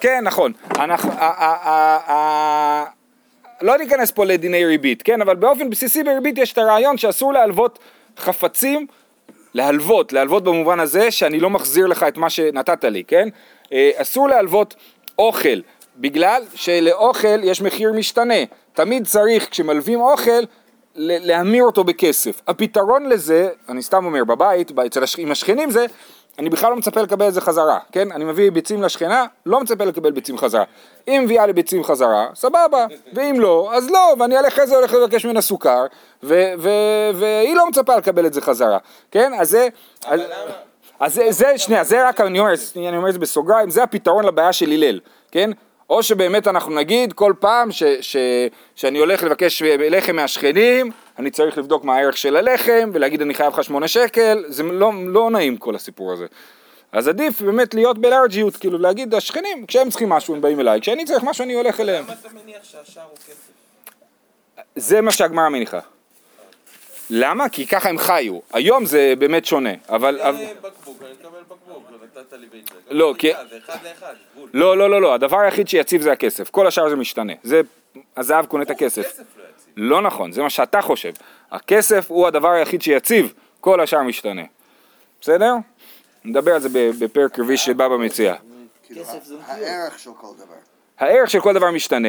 כן, 0.00 0.24
נכון. 0.24 0.52
אנחנו, 0.78 1.10
לא 3.62 3.76
ניכנס 3.76 4.10
פה 4.10 4.24
לדיני 4.24 4.64
ריבית, 4.64 5.02
כן? 5.02 5.20
אבל 5.20 5.36
באופן 5.36 5.70
בסיסי 5.70 6.02
בריבית 6.02 6.38
יש 6.38 6.52
את 6.52 6.58
הרעיון 6.58 6.98
שאסור 6.98 7.32
להלוות 7.32 7.78
חפצים, 8.18 8.86
להלוות, 9.54 10.12
להלוות 10.12 10.44
במובן 10.44 10.80
הזה 10.80 11.10
שאני 11.10 11.40
לא 11.40 11.50
מחזיר 11.50 11.86
לך 11.86 12.02
את 12.08 12.16
מה 12.16 12.30
שנתת 12.30 12.84
לי, 12.84 13.04
כן? 13.04 13.28
אה, 13.72 13.90
אסור 13.96 14.28
להלוות 14.28 14.74
אוכל, 15.18 15.60
בגלל 15.96 16.42
שלאוכל 16.54 17.44
יש 17.44 17.62
מחיר 17.62 17.92
משתנה. 17.92 18.34
תמיד 18.72 19.06
צריך, 19.06 19.48
כשמלווים 19.50 20.00
אוכל, 20.00 20.42
להמיר 20.94 21.64
אותו 21.64 21.84
בכסף. 21.84 22.42
הפתרון 22.48 23.08
לזה, 23.08 23.48
אני 23.68 23.82
סתם 23.82 24.04
אומר, 24.04 24.24
בבית, 24.24 24.78
אצל 24.86 25.02
הש... 25.02 25.18
עם 25.18 25.30
השכנים 25.30 25.70
זה, 25.70 25.86
אני 26.38 26.50
בכלל 26.50 26.70
לא 26.70 26.76
מצפה 26.76 27.02
לקבל 27.02 27.28
את 27.28 27.34
זה 27.34 27.40
חזרה, 27.40 27.78
כן? 27.92 28.12
אני 28.12 28.24
מביא 28.24 28.50
ביצים 28.50 28.82
לשכנה, 28.82 29.26
לא 29.46 29.60
מצפה 29.60 29.84
לקבל 29.84 30.10
ביצים 30.10 30.38
חזרה. 30.38 30.64
אם 31.08 31.20
מביאה 31.24 31.46
לי 31.46 31.52
ביצים 31.52 31.84
חזרה, 31.84 32.26
סבבה, 32.34 32.86
ואם 33.12 33.40
לא, 33.40 33.70
אז 33.74 33.90
לא, 33.90 34.14
ואני 34.18 34.48
אחרי 34.48 34.66
זה 34.66 34.76
הולך 34.76 34.92
לבקש 34.92 35.26
ממנה 35.26 35.40
סוכר, 35.40 35.86
ו- 36.22 36.52
ו- 36.58 37.10
והיא 37.14 37.54
לא 37.54 37.68
מצפה 37.68 37.96
לקבל 37.96 38.26
את 38.26 38.32
זה 38.32 38.40
חזרה, 38.40 38.78
כן? 39.10 39.32
אז 39.40 39.50
זה... 39.50 39.68
אז, 40.06 40.20
אז 41.00 41.14
זה, 41.14 41.26
זה, 41.30 41.58
שנייה, 41.58 41.84
זה 41.84 42.08
רק, 42.08 42.20
אני 42.20 42.38
אומר, 42.38 42.52
אני 42.76 42.96
אומר 42.96 43.08
את 43.08 43.12
זה 43.12 43.18
בסוגריים, 43.18 43.70
זה 43.70 43.82
הפתרון 43.82 44.24
לבעיה 44.24 44.52
של 44.52 44.70
הלל, 44.70 45.00
כן? 45.30 45.50
או 45.90 46.02
שבאמת 46.02 46.48
אנחנו 46.48 46.74
נגיד 46.74 47.12
כל 47.12 47.32
פעם 47.40 47.72
ש, 47.72 47.82
ש, 48.00 48.16
שאני 48.76 48.98
הולך 48.98 49.22
לבקש 49.22 49.62
לחם 49.62 50.16
מהשכנים, 50.16 50.90
אני 51.18 51.30
צריך 51.30 51.58
לבדוק 51.58 51.84
מה 51.84 51.96
הערך 51.96 52.16
של 52.16 52.36
הלחם 52.36 52.90
ולהגיד 52.92 53.22
אני 53.22 53.34
חייב 53.34 53.52
לך 53.52 53.64
שמונה 53.64 53.88
שקל, 53.88 54.44
זה 54.46 54.62
לא, 54.62 54.92
לא 55.06 55.30
נעים 55.30 55.56
כל 55.56 55.74
הסיפור 55.74 56.12
הזה. 56.12 56.26
אז 56.92 57.08
עדיף 57.08 57.42
באמת 57.42 57.74
להיות 57.74 57.98
בלארג'יות, 57.98 58.56
כאילו 58.56 58.78
להגיד 58.78 59.14
השכנים, 59.14 59.66
כשהם 59.66 59.90
צריכים 59.90 60.08
משהו 60.08 60.34
הם 60.34 60.40
באים 60.40 60.60
אליי, 60.60 60.80
כשאני 60.80 61.04
צריך 61.04 61.24
משהו 61.24 61.44
אני 61.44 61.54
הולך 61.54 61.80
אליהם. 61.80 62.04
למה 62.04 62.14
אתה 62.20 62.28
מניח 62.42 62.64
שהשאר 62.64 63.02
הוא 63.02 63.16
כסף? 63.16 63.52
זה 64.76 65.00
מה 65.00 65.12
שהגמרא 65.12 65.48
מניחה. 65.48 65.80
למה? 67.14 67.48
כי 67.48 67.66
ככה 67.66 67.88
הם 67.88 67.98
חיו. 67.98 68.38
היום 68.52 68.84
זה 68.86 69.14
באמת 69.18 69.44
שונה, 69.44 69.70
אבל... 69.88 70.20
אבל- 70.20 70.36
זה 70.36 70.52
בקבוק, 70.62 71.02
אני 71.02 71.10
מקבל 71.20 71.38
בקבוק, 71.48 71.82
נתת 72.16 72.32
לי 72.32 72.46
ביצה. 72.52 72.74
לא, 72.90 73.14
כי- 73.18 73.32
זה 73.50 73.58
אחד 73.64 73.76
לאחד, 73.84 74.14
גבול. 74.34 74.50
לא, 74.54 74.76
לא, 74.76 74.90
לא, 74.90 75.02
לא, 75.02 75.14
הדבר 75.14 75.40
היחיד 75.40 75.68
שיציב 75.68 76.00
זה 76.02 76.12
הכסף, 76.12 76.50
כל 76.50 76.66
השאר 76.66 76.88
זה 76.88 76.96
משתנה, 76.96 77.32
זה, 77.42 77.60
הזהב 78.16 78.46
קונה 78.46 78.62
את 78.64 78.70
הכסף. 78.70 79.02
כסף 79.06 79.22
לא. 79.36 79.44
לא 79.96 80.02
נכון, 80.02 80.32
זה 80.32 80.42
מה 80.42 80.50
שאתה 80.50 80.82
חושב. 80.82 81.12
הכסף 81.50 82.04
הוא 82.10 82.26
הדבר 82.26 82.50
היחיד 82.50 82.82
שיציב, 82.82 83.32
כל 83.60 83.80
השאר 83.80 84.02
משתנה. 84.02 84.42
בסדר? 85.20 85.54
נדבר 86.24 86.54
על 86.54 86.60
זה 86.60 86.68
בפרק 86.98 87.38
רביעי 87.38 87.56
שבא 87.56 87.88
במציאה. 87.88 88.34
כאילו, 88.86 89.04
כסף 89.04 89.24
זה 89.24 89.34
ה- 89.46 89.52
הערך 89.52 89.98
של 89.98 90.10
כל 90.20 90.26
דבר. 90.36 90.54
הערך 90.98 91.30
של 91.30 91.40
כל 91.40 91.54
דבר 91.54 91.70
משתנה, 91.70 92.08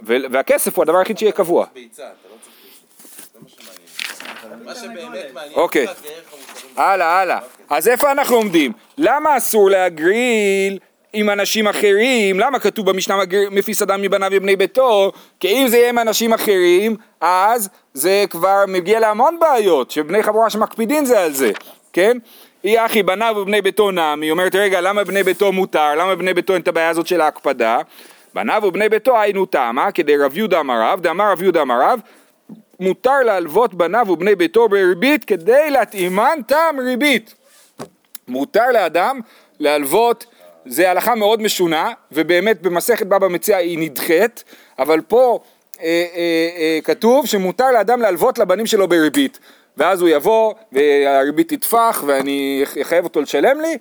והכסף 0.00 0.76
הוא 0.76 0.82
הדבר 0.82 0.98
היחיד 0.98 1.18
שיהיה 1.18 1.32
קבוע. 1.32 1.66
ביצה, 1.74 2.02
אתה 2.02 2.10
לא 2.30 2.34
צריך 2.42 2.54
כסף. 2.64 3.32
זה 3.32 3.38
מה 3.42 3.48
שמעניין. 3.48 3.74
מה 3.84 3.88
שבאמת 3.88 4.20
מעניין 4.20 4.33
אוקיי. 5.54 5.86
הלאה, 6.76 7.20
הלאה. 7.20 7.38
אז 7.70 7.88
איפה 7.88 8.12
אנחנו 8.12 8.36
עומדים? 8.36 8.72
למה 8.98 9.36
אסור 9.36 9.70
להגריל 9.70 10.78
עם 11.12 11.30
אנשים 11.30 11.68
אחרים? 11.68 12.40
למה 12.40 12.58
כתוב 12.58 12.90
במשנה 12.90 13.16
"מגר- 13.16 13.48
מפיס 13.50 13.82
אדם 13.82 14.02
מבניו 14.02 14.30
ובני 14.32 14.56
ביתו? 14.56 15.12
כי 15.40 15.48
אם 15.48 15.68
זה 15.68 15.76
יהיה 15.76 15.88
עם 15.88 15.98
אנשים 15.98 16.32
אחרים, 16.32 16.96
אז 17.20 17.68
זה 17.94 18.24
כבר 18.30 18.64
מגיע 18.68 19.00
להמון 19.00 19.38
בעיות, 19.40 19.90
שבני 19.90 20.22
חבורה 20.22 20.50
שמקפידים 20.50 21.04
זה 21.04 21.20
על 21.20 21.32
זה, 21.32 21.50
כן? 21.92 22.18
היא 22.62 22.78
אחי 22.80 23.02
בניו 23.02 23.34
ובני 23.38 23.62
ביתו 23.62 23.90
נמי, 23.90 24.30
אומרת 24.30 24.54
רגע 24.54 24.80
למה 24.80 25.04
בני 25.04 25.22
ביתו 25.22 25.52
מותר, 25.52 25.94
למה 25.94 26.14
בני 26.14 26.34
ביתו 26.34 26.52
אין 26.52 26.62
את 26.62 26.68
הבעיה 26.68 26.88
הזאת 26.88 27.06
של 27.06 27.20
ההקפדה? 27.20 27.78
בניו 28.34 28.62
ובני 28.64 28.88
ביתו 28.88 29.20
היינו 29.20 29.46
תמה, 29.46 29.92
כדי 29.92 30.16
רב 30.16 30.36
יהודה 30.36 30.60
אמר 30.60 30.74
רב, 30.82 31.00
דאמר 31.00 31.30
רב 31.32 31.42
יהודה 31.42 31.62
אמר 31.62 31.80
רב, 31.82 32.00
מותר 32.80 33.22
להלוות 33.24 33.74
בניו 33.74 34.06
ובני 34.08 34.34
ביתו 34.34 34.68
בריבית 34.68 35.24
כדי 35.24 35.70
להתאימן 35.70 36.38
טעם 36.46 36.80
ריבית. 36.80 37.34
מותר 38.28 38.70
לאדם 38.72 39.20
להלוות, 39.60 40.26
זה 40.66 40.90
הלכה 40.90 41.14
מאוד 41.14 41.42
משונה, 41.42 41.92
ובאמת 42.12 42.62
במסכת 42.62 43.06
בבא 43.06 43.28
מציע 43.28 43.56
היא 43.56 43.78
נדחית, 43.78 44.44
אבל 44.78 45.00
פה 45.00 45.40
אה, 45.80 45.84
אה, 45.86 46.48
אה, 46.56 46.78
כתוב 46.84 47.26
שמותר 47.26 47.70
לאדם 47.70 48.00
להלוות 48.00 48.38
לבנים 48.38 48.66
שלו 48.66 48.88
בריבית. 48.88 49.38
ואז 49.76 50.00
הוא 50.00 50.08
יבוא, 50.08 50.54
והריבית 50.72 51.52
תטפח, 51.54 52.04
ואני 52.06 52.64
אחייב 52.82 53.04
אותו 53.04 53.20
לשלם 53.20 53.60
לי, 53.60 53.78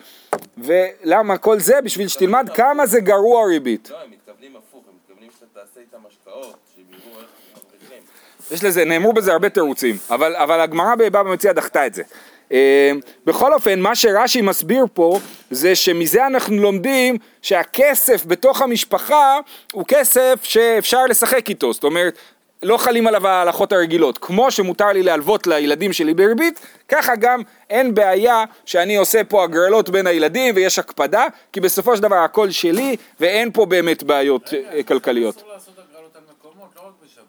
ולמה 0.57 1.37
כל 1.37 1.59
זה? 1.59 1.81
בשביל 1.81 2.07
שתלמד 2.07 2.49
כמה 2.55 2.85
זה 2.85 2.99
גרוע 2.99 3.47
ריבית. 3.47 3.89
לא, 3.89 3.97
הם 4.01 4.11
מתכוונים 4.11 4.55
הפוך, 4.55 4.83
הם 4.87 4.93
מתכוונים 5.03 5.29
שאתה 5.31 5.45
תעשה 5.53 5.79
איתם 5.79 5.97
השקעות, 6.07 6.55
שהם 6.75 6.85
יראו 6.89 7.19
איך 7.19 7.29
הם 7.55 7.61
מרוויחים. 7.63 8.03
יש 8.51 8.63
לזה, 8.63 8.85
נאמרו 8.85 9.13
בזה 9.13 9.31
הרבה 9.31 9.49
תירוצים, 9.49 9.97
אבל, 10.09 10.35
אבל 10.35 10.59
הגמרא 10.59 10.95
בבבא 10.95 11.23
מציע 11.23 11.53
דחתה 11.53 11.87
את 11.87 11.93
זה. 11.93 12.03
אה, 12.51 12.91
בכל 13.25 13.53
אופן, 13.53 13.79
מה 13.79 13.95
שרש"י 13.95 14.41
מסביר 14.41 14.85
פה, 14.93 15.19
זה 15.51 15.75
שמזה 15.75 16.27
אנחנו 16.27 16.55
לומדים 16.55 17.17
שהכסף 17.41 18.25
בתוך 18.25 18.61
המשפחה 18.61 19.39
הוא 19.71 19.85
כסף 19.87 20.39
שאפשר 20.43 21.05
לשחק 21.05 21.49
איתו, 21.49 21.73
זאת 21.73 21.83
אומרת, 21.83 22.17
לא 22.63 22.77
חלים 22.77 23.07
עליו 23.07 23.27
ההלכות 23.27 23.71
הרגילות. 23.71 24.17
כמו 24.17 24.51
שמותר 24.51 24.87
לי 24.87 25.03
להלוות 25.03 25.47
לילדים 25.47 25.93
שלי 25.93 26.13
בריבית, 26.13 26.59
ככה 26.87 27.15
גם 27.15 27.41
אין 27.69 27.93
בעיה 27.93 28.43
שאני 28.65 28.95
עושה 28.95 29.23
פה 29.23 29.43
הגרלות 29.43 29.89
בין 29.89 30.07
הילדים 30.07 30.55
ויש 30.55 30.79
הקפדה, 30.79 31.25
כי 31.53 31.59
בסופו 31.59 31.95
של 31.95 32.01
דבר 32.01 32.15
הכל 32.15 32.51
שלי 32.51 32.95
ואין 33.19 33.51
פה 33.51 33.65
באמת 33.65 34.03
בעיות 34.03 34.53
אה, 34.53 34.83
כלכליות. 34.83 35.37
אסור 35.37 35.49
לעשות 35.53 35.73
הגרלות 35.89 36.15
על 36.15 36.21
מקומות, 36.37 36.69
לא 36.75 36.81
רק 36.81 36.93
בשבת. 37.05 37.23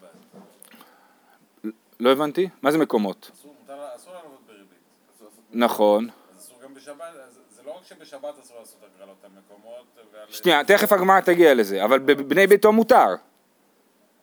לא 2.00 2.12
הבנתי? 2.12 2.48
מה 2.62 2.70
זה 2.70 2.78
מקומות? 2.78 3.30
אסור 3.96 4.12
לעבוד 4.14 4.38
בריבית. 4.46 4.78
נכון. 5.52 6.08
לא 7.66 7.80
שבשבת 7.88 8.34
אסור 8.42 8.56
לעשות 8.60 8.78
הגרלות 8.96 9.16
על 9.24 9.30
מקומות 9.38 9.84
ועל... 10.12 10.26
שנייה, 10.28 10.64
תכף 10.64 10.92
הגמרא 10.92 11.20
תגיע 11.20 11.54
לזה, 11.54 11.84
אבל 11.84 11.98
בבני 11.98 12.46
ביתו 12.46 12.72
מותר. 12.72 13.14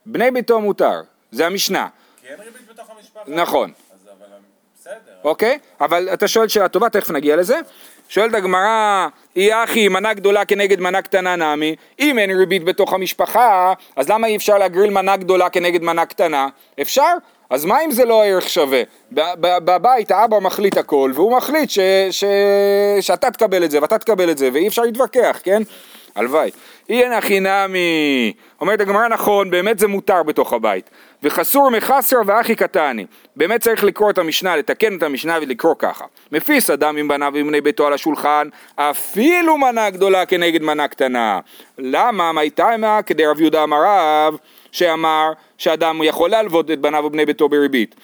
בני 0.05 0.31
ביתו 0.31 0.61
מותר, 0.61 1.01
זה 1.31 1.45
המשנה, 1.45 1.87
כי 2.21 2.27
אין 2.27 2.39
ריבית 2.39 2.67
בתוך 2.69 2.89
המשפחה. 2.89 3.23
נכון, 3.27 3.71
אז 3.93 4.07
אבל 4.07 4.27
בסדר. 4.75 5.13
אוקיי? 5.23 5.59
אבל 5.81 6.09
אתה 6.13 6.27
שואל 6.27 6.47
שאלה 6.47 6.67
טובה, 6.67 6.89
תכף 6.89 7.09
נגיע 7.09 7.35
לזה. 7.35 7.59
שואלת 8.09 8.33
הגמרא, 8.33 9.07
אי 9.35 9.63
אחי, 9.63 9.87
מנה 9.87 10.13
גדולה 10.13 10.45
כנגד 10.45 10.79
מנה 10.79 11.01
קטנה 11.01 11.35
נמי, 11.35 11.75
אם 11.99 12.19
אין 12.19 12.31
ריבית 12.31 12.63
בתוך 12.63 12.93
המשפחה, 12.93 13.73
אז 13.95 14.09
למה 14.09 14.27
אי 14.27 14.35
אפשר 14.35 14.57
להגריל 14.57 14.89
מנה 14.89 15.17
גדולה 15.17 15.49
כנגד 15.49 15.81
מנה 15.81 16.05
קטנה? 16.05 16.47
אפשר? 16.81 17.13
אז 17.51 17.65
מה 17.65 17.85
אם 17.85 17.91
זה 17.91 18.05
לא 18.05 18.23
ערך 18.25 18.49
שווה? 18.49 18.81
בבית 19.37 20.11
האבא 20.11 20.39
מחליט 20.39 20.77
הכל, 20.77 21.11
והוא 21.15 21.37
מחליט 21.37 21.69
ש, 21.69 21.79
ש, 22.11 22.23
שאתה 23.01 23.31
תקבל 23.31 23.63
את 23.63 23.71
זה 23.71 23.81
ואתה 23.81 23.97
תקבל 23.97 24.31
את 24.31 24.37
זה, 24.37 24.49
ואי 24.53 24.67
אפשר 24.67 24.81
להתווכח, 24.81 25.39
כן? 25.43 25.61
הלוואי. 26.15 26.51
אין 26.89 27.11
הכי 27.11 27.39
נמי, 27.39 28.33
אומרת 28.61 28.81
הגמרא 28.81 29.07
נכון, 29.07 29.51
באמת 29.51 29.79
זה 29.79 29.87
מותר 29.87 30.23
בתוך 30.23 30.53
הבית. 30.53 30.89
וחסור 31.23 31.69
מחסרא 31.69 32.19
ואחי 32.25 32.55
קטני. 32.55 33.05
באמת 33.35 33.61
צריך 33.61 33.83
לקרוא 33.83 34.09
את 34.09 34.17
המשנה, 34.17 34.55
לתקן 34.55 34.97
את 34.97 35.03
המשנה 35.03 35.37
ולקרוא 35.41 35.75
ככה. 35.79 36.05
מפיס 36.31 36.69
אדם 36.69 36.97
עם 36.97 37.07
בניו 37.07 37.31
ובני 37.35 37.61
ביתו 37.61 37.87
על 37.87 37.93
השולחן, 37.93 38.47
אפילו 38.75 39.57
מנה 39.57 39.89
גדולה 39.89 40.25
כנגד 40.25 40.61
מנה 40.61 40.87
קטנה. 40.87 41.39
למה? 41.77 42.31
מי 42.31 42.49
תימה? 42.49 43.01
כדי 43.01 43.25
רב 43.25 43.41
יהודה 43.41 43.63
אמר 43.63 43.77
רב, 43.85 44.37
שאמר 44.71 45.31
שאדם 45.57 46.03
יכול 46.03 46.29
להלוות 46.29 46.71
את 46.71 46.79
בניו 46.79 47.03
ובני 47.05 47.25
ביתו 47.25 47.49
בריבית. 47.49 47.95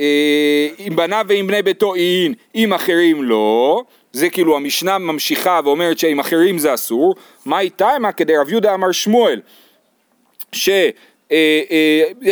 אה, 0.00 0.68
עם 0.78 0.96
בניו 0.96 1.24
ועם 1.28 1.46
בני 1.46 1.62
ביתו 1.62 1.94
אין, 1.94 2.34
עם 2.54 2.72
אחרים 2.72 3.22
לא, 3.22 3.82
זה 4.12 4.30
כאילו 4.30 4.56
המשנה 4.56 4.98
ממשיכה 4.98 5.60
ואומרת 5.64 5.98
שעם 5.98 6.20
אחרים 6.20 6.58
זה 6.58 6.74
אסור, 6.74 7.14
מה 7.46 7.60
איתמה 7.60 8.12
כדי 8.12 8.36
רב 8.36 8.48
יהודה 8.50 8.74
אמר 8.74 8.92
שמואל, 8.92 9.40
שיש 10.52 10.94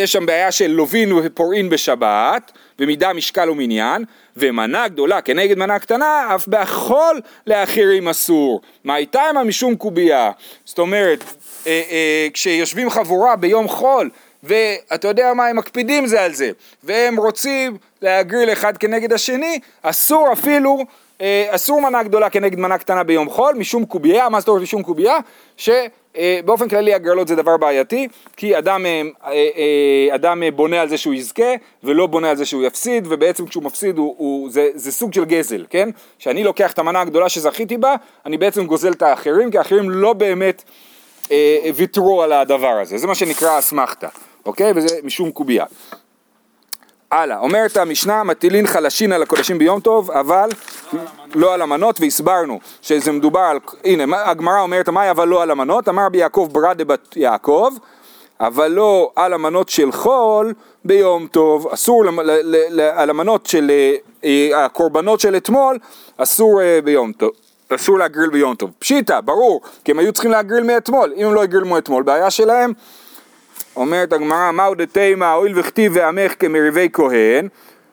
שם 0.05 0.25
בעיה 0.25 0.51
של 0.51 0.67
לווין 0.67 1.13
ופורעין 1.13 1.69
בשבת, 1.69 2.51
ומידה 2.79 3.13
משקל 3.13 3.49
ומניין, 3.49 4.05
ומנה 4.39 4.87
גדולה 4.87 5.21
כנגד 5.21 5.57
מנה 5.57 5.79
קטנה, 5.79 6.35
אף 6.35 6.47
באכול 6.47 7.21
לאחרים 7.47 8.07
אסור. 8.07 8.61
מה 8.83 8.97
איתמה 8.97 9.43
משום 9.45 9.75
קובייה? 9.75 10.31
זאת 10.65 10.79
אומרת, 10.79 11.23
אה, 11.67 11.81
אה, 11.91 12.27
כשיושבים 12.33 12.89
חבורה 12.89 13.35
ביום 13.35 13.67
חול, 13.67 14.09
ואתה 14.43 15.07
יודע 15.07 15.33
מה, 15.33 15.47
הם 15.47 15.55
מקפידים 15.55 16.07
זה 16.07 16.21
על 16.21 16.33
זה, 16.33 16.51
והם 16.83 17.17
רוצים 17.17 17.77
להגריל 18.01 18.51
אחד 18.51 18.77
כנגד 18.77 19.13
השני, 19.13 19.59
אסור 19.81 20.33
אפילו, 20.33 20.85
אסור 21.49 21.81
מנה 21.81 22.03
גדולה 22.03 22.29
כנגד 22.29 22.59
מנה 22.59 22.77
קטנה 22.77 23.03
ביום 23.03 23.29
חול, 23.29 23.55
משום 23.55 23.85
קובייה, 23.85 24.29
מה 24.29 24.39
זאת 24.39 24.47
אומרת 24.47 24.63
משום 24.63 24.83
קובייה? 24.83 25.17
שבאופן 25.57 26.67
כללי 26.69 26.93
הגרלות 26.93 27.27
זה 27.27 27.35
דבר 27.35 27.57
בעייתי, 27.57 28.07
כי 28.37 28.57
אדם, 28.57 28.85
אה, 28.85 29.01
אה, 29.25 30.15
אדם 30.15 30.43
בונה 30.55 30.81
על 30.81 30.89
זה 30.89 30.97
שהוא 30.97 31.13
יזכה, 31.13 31.53
ולא 31.83 32.07
בונה 32.07 32.29
על 32.29 32.37
זה 32.37 32.45
שהוא 32.45 32.63
יפסיד, 32.63 33.07
ובעצם 33.09 33.47
כשהוא 33.47 33.63
מפסיד 33.63 33.97
הוא, 33.97 34.15
הוא, 34.17 34.51
זה, 34.51 34.69
זה 34.73 34.91
סוג 34.91 35.13
של 35.13 35.25
גזל, 35.25 35.65
כן? 35.69 35.89
כשאני 36.19 36.43
לוקח 36.43 36.71
את 36.71 36.79
המנה 36.79 37.01
הגדולה 37.01 37.29
שזכיתי 37.29 37.77
בה, 37.77 37.95
אני 38.25 38.37
בעצם 38.37 38.65
גוזל 38.65 38.91
את 38.91 39.01
האחרים, 39.01 39.51
כי 39.51 39.57
האחרים 39.57 39.89
לא 39.89 40.13
באמת 40.13 40.63
אה, 41.31 41.57
ויתרו 41.75 42.23
על 42.23 42.31
הדבר 42.31 42.79
הזה, 42.81 42.97
זה 42.97 43.07
מה 43.07 43.15
שנקרא 43.15 43.59
אסמכתה, 43.59 44.07
אוקיי? 44.45 44.71
וזה 44.75 44.99
משום 45.03 45.31
קובייה. 45.31 45.65
הלאה, 47.11 47.39
אומרת 47.39 47.77
המשנה, 47.77 48.23
מטילין 48.23 48.67
חלשין 48.67 49.11
על 49.11 49.23
הקודשים 49.23 49.57
ביום 49.57 49.79
טוב, 49.79 50.11
אבל 50.11 50.49
לא 51.35 51.53
על 51.53 51.61
המנות, 51.61 52.01
והסברנו 52.01 52.59
שזה 52.81 53.11
מדובר 53.11 53.39
על, 53.39 53.59
הנה, 53.85 54.29
הגמרא 54.29 54.61
אומרת, 54.61 54.89
מהי 54.89 55.11
אבל 55.11 55.27
לא 55.27 55.43
על 55.43 55.51
המנות? 55.51 55.89
אמר 55.89 56.05
רבי 56.05 56.17
יעקב 56.17 56.49
ברדה 56.51 56.85
בת 56.85 57.17
יעקב, 57.17 57.69
אבל 58.39 58.67
לא 58.67 59.11
על 59.15 59.33
המנות 59.33 59.69
של 59.69 59.91
חול 59.91 60.53
ביום 60.85 61.27
טוב, 61.27 61.67
אסור 61.67 62.03
על 62.93 63.09
המנות 63.09 63.45
של 63.45 63.71
אה, 64.23 64.65
הקורבנות 64.65 65.19
של 65.19 65.35
אתמול, 65.35 65.77
אסור 66.17 66.61
אה, 66.61 66.79
ביום 66.83 67.11
טוב. 67.11 67.31
אסור 67.75 67.99
להגריל 67.99 68.29
ביום 68.29 68.55
טוב. 68.55 68.71
פשיטא, 68.79 69.21
ברור, 69.21 69.61
כי 69.83 69.91
הם 69.91 69.99
היו 69.99 70.13
צריכים 70.13 70.31
להגריל 70.31 70.63
מאתמול. 70.63 71.13
אם 71.15 71.25
הם 71.25 71.33
לא 71.33 71.43
הגרילו 71.43 71.65
מאתמול, 71.65 72.03
בעיה 72.03 72.29
שלהם. 72.29 72.73
אומרת 73.75 74.13
הגמרא, 74.13 74.51
מהו 74.51 74.75
דתימה, 74.75 75.33
הואיל 75.33 75.59
וכתיב 75.59 75.91
ועמך 75.95 76.33
כמריבי 76.39 76.89
כהן, 76.93 77.47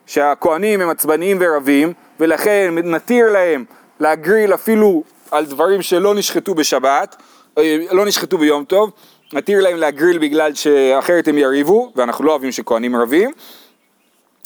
שהכהנים 0.05 0.81
הם 0.81 0.89
עצבניים 0.89 1.37
ורבים, 1.39 1.93
ולכן 2.19 2.73
נתיר 2.83 3.31
להם 3.31 3.65
להגריל 3.99 4.53
אפילו 4.53 5.03
על 5.31 5.45
דברים 5.45 5.81
שלא 5.81 6.15
נשחטו 6.15 6.55
בשבת, 6.55 7.15
אה, 7.57 7.77
לא 7.91 8.05
נשחטו 8.05 8.37
ביום 8.37 8.63
טוב, 8.63 8.91
נתיר 9.33 9.61
להם 9.61 9.77
להגריל 9.77 10.17
בגלל 10.17 10.53
שאחרת 10.53 11.27
הם 11.27 11.37
יריבו, 11.37 11.91
ואנחנו 11.95 12.25
לא 12.25 12.31
אוהבים 12.31 12.51
שכהנים 12.51 12.95
רבים. 12.95 13.31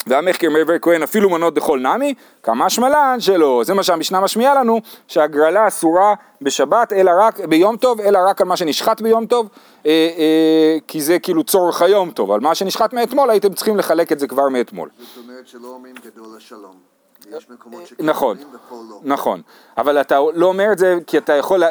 ועמך 0.08 0.42
כמריבי 0.42 0.74
כהן 0.82 1.04
אפילו 1.04 1.30
מנות 1.30 1.54
דכל 1.54 1.80
נמי, 1.80 2.14
כמה 2.44 2.70
שמלן 2.70 3.18
שלא. 3.20 3.62
זה 3.66 3.74
מה 3.74 3.84
שהמשנה 3.84 4.20
משמיעה 4.20 4.56
לנו, 4.56 4.82
שהגרלה 5.08 5.68
אסורה 5.68 6.14
בשבת, 6.42 6.94
אלא 6.94 7.12
רק 7.20 7.40
ביום 7.40 7.78
טוב, 7.78 8.02
אלא 8.02 8.20
רק 8.28 8.42
על 8.42 8.48
מה 8.48 8.58
שנשחט 8.58 9.02
ביום 9.02 9.26
טוב, 9.26 9.50
אה, 9.86 9.92
אה, 10.18 10.78
כי 10.88 11.02
זה 11.02 11.20
כאילו 11.20 11.44
צורך 11.44 11.82
היום 11.82 12.12
טוב. 12.12 12.32
על 12.32 12.40
מה 12.40 12.56
שנשחט 12.56 12.94
מאתמול 12.94 13.30
הייתם 13.30 13.54
צריכים 13.54 13.78
לחלק 13.78 14.12
את 14.12 14.20
זה 14.20 14.28
כבר 14.28 14.50
מאתמול. 14.50 14.90
זאת 15.00 15.24
אומרת 15.24 15.48
שלא 15.48 15.68
אומרים 15.68 15.96
גדול 16.06 16.38
השלום. 16.38 16.92
יש 17.38 17.50
מקומות 17.50 17.88
שכן 17.88 18.06
נכון, 18.06 18.38
ופה 18.38 18.76
לא. 18.90 19.00
נכון, 19.04 19.42
אבל 19.78 20.02
אתה 20.02 20.20
לא 20.34 20.46
אומר 20.46 20.72
את 20.72 20.78
זה 20.78 20.96
כי 21.08 21.18
אתה 21.18 21.34
יכול, 21.34 21.60
לה... 21.60 21.68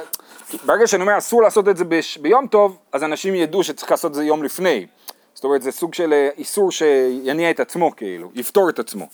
ברגע 0.66 0.86
שאני 0.86 1.02
אומר 1.02 1.18
אסור 1.18 1.42
לעשות 1.42 1.68
את 1.68 1.76
זה. 1.76 1.84
ביום 2.20 2.46
טוב, 2.46 2.78
אז 2.92 3.04
אנשים 3.04 3.34
ידעו 3.34 3.64
שצריך 3.64 3.90
לעשות 3.90 4.10
את 4.10 4.14
זה 4.14 4.24
יום 4.24 4.42
לפני. 4.42 4.86
זאת 5.34 5.44
אומרת 5.44 5.62
זה 5.62 5.72
סוג 5.72 5.94
של 5.94 6.12
אה, 6.12 6.28
איסור 6.38 6.72
שיניע 6.72 7.50
את 7.50 7.60
עצמו 7.60 7.96
כאילו, 7.96 8.30
יפתור 8.34 8.68
את 8.68 8.78
עצמו. 8.78 9.06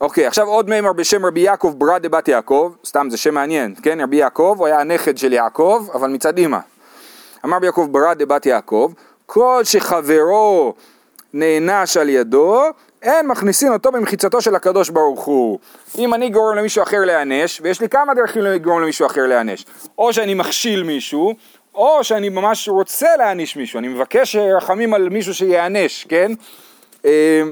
אוקיי, 0.00 0.26
עכשיו 0.26 0.46
עוד 0.46 0.70
מימר 0.70 0.92
בשם 0.92 1.26
רבי 1.26 1.40
יעקב 1.40 1.74
ברד 1.78 2.02
דבת 2.02 2.28
יעקב, 2.28 2.72
סתם 2.84 3.06
זה 3.10 3.16
שם 3.16 3.34
מעניין, 3.34 3.74
כן? 3.82 4.00
רבי 4.00 4.16
יעקב, 4.16 4.54
הוא 4.58 4.66
היה 4.66 4.80
הנכד 4.80 5.18
של 5.18 5.32
יעקב, 5.32 5.86
אבל 5.94 6.10
מצד 6.10 6.38
אמא. 6.38 6.58
אמר 7.44 7.56
רבי 7.56 7.66
יעקב 7.66 7.88
ברד 7.90 8.18
דבת 8.18 8.46
יעקב, 8.46 8.92
כל 9.26 9.60
שחברו 9.64 10.74
נענש 11.32 11.96
על 11.96 12.08
ידו, 12.08 12.62
אין 13.02 13.26
מכניסין 13.26 13.72
אותו 13.72 13.92
במחיצתו 13.92 14.40
של 14.40 14.54
הקדוש 14.54 14.90
ברוך 14.90 15.24
הוא. 15.24 15.58
אם 15.98 16.14
אני 16.14 16.30
גורם 16.30 16.56
למישהו 16.56 16.82
אחר 16.82 17.04
להיענש, 17.04 17.60
ויש 17.62 17.80
לי 17.80 17.88
כמה 17.88 18.14
דרכים 18.14 18.42
לגרום 18.42 18.82
למישהו 18.82 19.06
אחר 19.06 19.26
להיענש, 19.26 19.64
או 19.98 20.12
שאני 20.12 20.34
מכשיל 20.34 20.82
מישהו, 20.82 21.34
או 21.76 22.04
שאני 22.04 22.28
ממש 22.28 22.68
רוצה 22.68 23.16
להעניש 23.18 23.56
מישהו, 23.56 23.78
אני 23.78 23.88
מבקש 23.88 24.36
רחמים 24.36 24.94
על 24.94 25.08
מישהו 25.08 25.34
שיענש, 25.34 26.06
כן? 26.08 26.32
אה, 27.04 27.42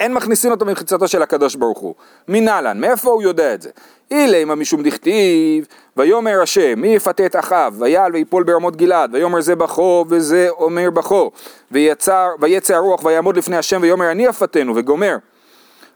אין 0.00 0.14
מכניסין 0.14 0.50
אותו 0.50 0.64
במחיצתו 0.64 1.08
של 1.08 1.22
הקדוש 1.22 1.54
ברוך 1.54 1.78
הוא. 1.78 1.94
מנהלן, 2.28 2.80
מאיפה 2.80 3.10
הוא 3.10 3.22
יודע 3.22 3.54
את 3.54 3.62
זה? 3.62 3.70
אילמה 4.10 4.54
משום 4.54 4.82
דכתיב, 4.82 5.66
ויאמר 5.96 6.42
השם, 6.42 6.80
מי 6.80 6.88
יפתה 6.88 7.26
את 7.26 7.36
אחיו, 7.36 7.74
ויעל 7.78 8.12
ויפול 8.12 8.42
ברמות 8.42 8.76
גלעד, 8.76 9.14
ויאמר 9.14 9.40
זה 9.40 9.56
בכו 9.56 10.04
וזה 10.08 10.48
אומר 10.50 10.90
בכו, 10.90 11.30
ויצא 11.70 12.74
הרוח 12.74 13.04
ויעמוד 13.04 13.36
לפני 13.36 13.56
השם 13.56 13.78
ויאמר 13.82 14.10
אני 14.10 14.28
אפתנו, 14.28 14.76
וגומר. 14.76 15.16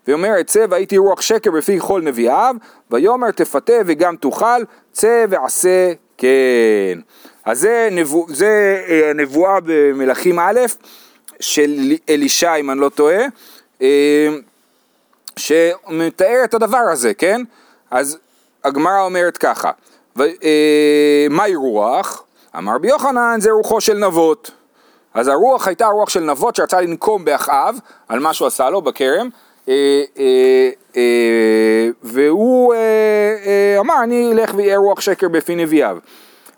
ויאמר 0.09 0.41
אצא 0.41 0.67
והייתי 0.71 0.99
רוח 0.99 1.21
שקר 1.21 1.51
בפי 1.51 1.81
כל 1.81 2.03
נביאיו, 2.03 2.57
ויאמר 2.91 3.31
תפתה 3.31 3.73
וגם 3.87 4.17
תאכל, 4.17 4.63
צא 4.93 5.25
ועשה 5.29 5.93
כן. 6.19 6.99
אז 7.45 7.61
זה, 7.61 7.89
נבוא, 7.93 8.27
זה 8.29 8.83
אה, 8.89 9.11
הנבואה 9.11 9.59
במלכים 9.65 10.39
א' 10.39 10.61
של 11.41 11.93
אלישע 12.09 12.55
אם 12.55 12.71
אני 12.71 12.81
לא 12.81 12.89
טועה, 12.89 13.25
אה, 13.83 14.29
שמתאר 15.37 16.41
את 16.45 16.55
הדבר 16.55 16.85
הזה, 16.93 17.15
כן? 17.15 17.43
אז 17.91 18.19
הגמרא 18.65 19.01
אומרת 19.01 19.37
ככה, 19.37 19.71
אה, 20.21 21.27
מהי 21.31 21.55
רוח? 21.55 22.25
אמר 22.59 22.75
רבי 22.75 22.89
יוחנן 22.89 23.41
זה 23.41 23.51
רוחו 23.51 23.81
של 23.81 23.99
נבות. 23.99 24.51
אז 25.15 25.29
הרוח 25.29 25.69
הייתה 25.69 25.87
רוח 25.87 26.09
של 26.09 26.21
נבות 26.21 26.57
שרצה 26.57 26.81
לנקום 26.81 27.25
באחאב 27.25 27.77
על 28.09 28.21
מה 28.21 28.35
שהוא 28.35 28.49
עשה 28.49 28.71
לו 28.71 28.83
בכרם, 28.83 29.29
והוא 32.03 32.75
אה, 32.75 32.79
אה, 33.47 33.77
אמר 33.81 33.95
אני 34.03 34.33
אלך 34.33 34.55
ויהיה 34.55 34.79
רוח 34.79 35.01
שקר 35.01 35.29
בפי 35.29 35.57
נביאיו. 35.57 35.99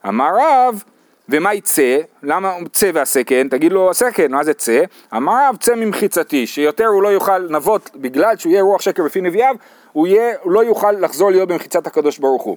אמר 0.08 0.30
רב, 0.38 0.82
ומה 1.28 1.54
יצא? 1.54 1.98
למה 2.22 2.54
צא 2.72 2.90
ועשה 2.94 3.24
כן? 3.24 3.48
תגיד 3.48 3.72
לו 3.72 3.90
עשה 3.90 4.10
כן, 4.10 4.32
מה 4.32 4.44
זה 4.44 4.54
צא? 4.54 4.82
אמר 5.16 5.48
רב 5.48 5.56
צא 5.56 5.74
ממחיצתי, 5.74 6.46
שיותר 6.46 6.86
הוא 6.86 7.02
לא 7.02 7.08
יוכל 7.08 7.38
נבות 7.38 7.90
בגלל 7.94 8.36
שהוא 8.36 8.52
יהיה 8.52 8.62
רוח 8.62 8.80
שקר 8.80 9.04
בפי 9.04 9.20
נביאיו, 9.20 9.54
הוא, 9.92 10.06
יהיה, 10.06 10.34
הוא 10.42 10.52
לא 10.52 10.64
יוכל 10.64 10.92
לחזור 10.92 11.30
להיות 11.30 11.48
במחיצת 11.48 11.86
הקדוש 11.86 12.18
ברוך 12.18 12.42
הוא. 12.42 12.56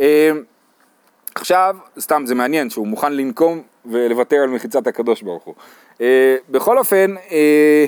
אה, 0.00 0.30
עכשיו, 1.34 1.76
סתם 2.00 2.22
זה 2.26 2.34
מעניין 2.34 2.70
שהוא 2.70 2.86
מוכן 2.86 3.12
לנקום 3.12 3.62
ולוותר 3.86 4.36
על 4.36 4.48
מחיצת 4.48 4.86
הקדוש 4.86 5.22
ברוך 5.22 5.44
הוא. 5.44 5.54
אה, 6.00 6.36
בכל 6.50 6.78
אופן, 6.78 7.14
אה, 7.16 7.22
אה, 7.32 7.86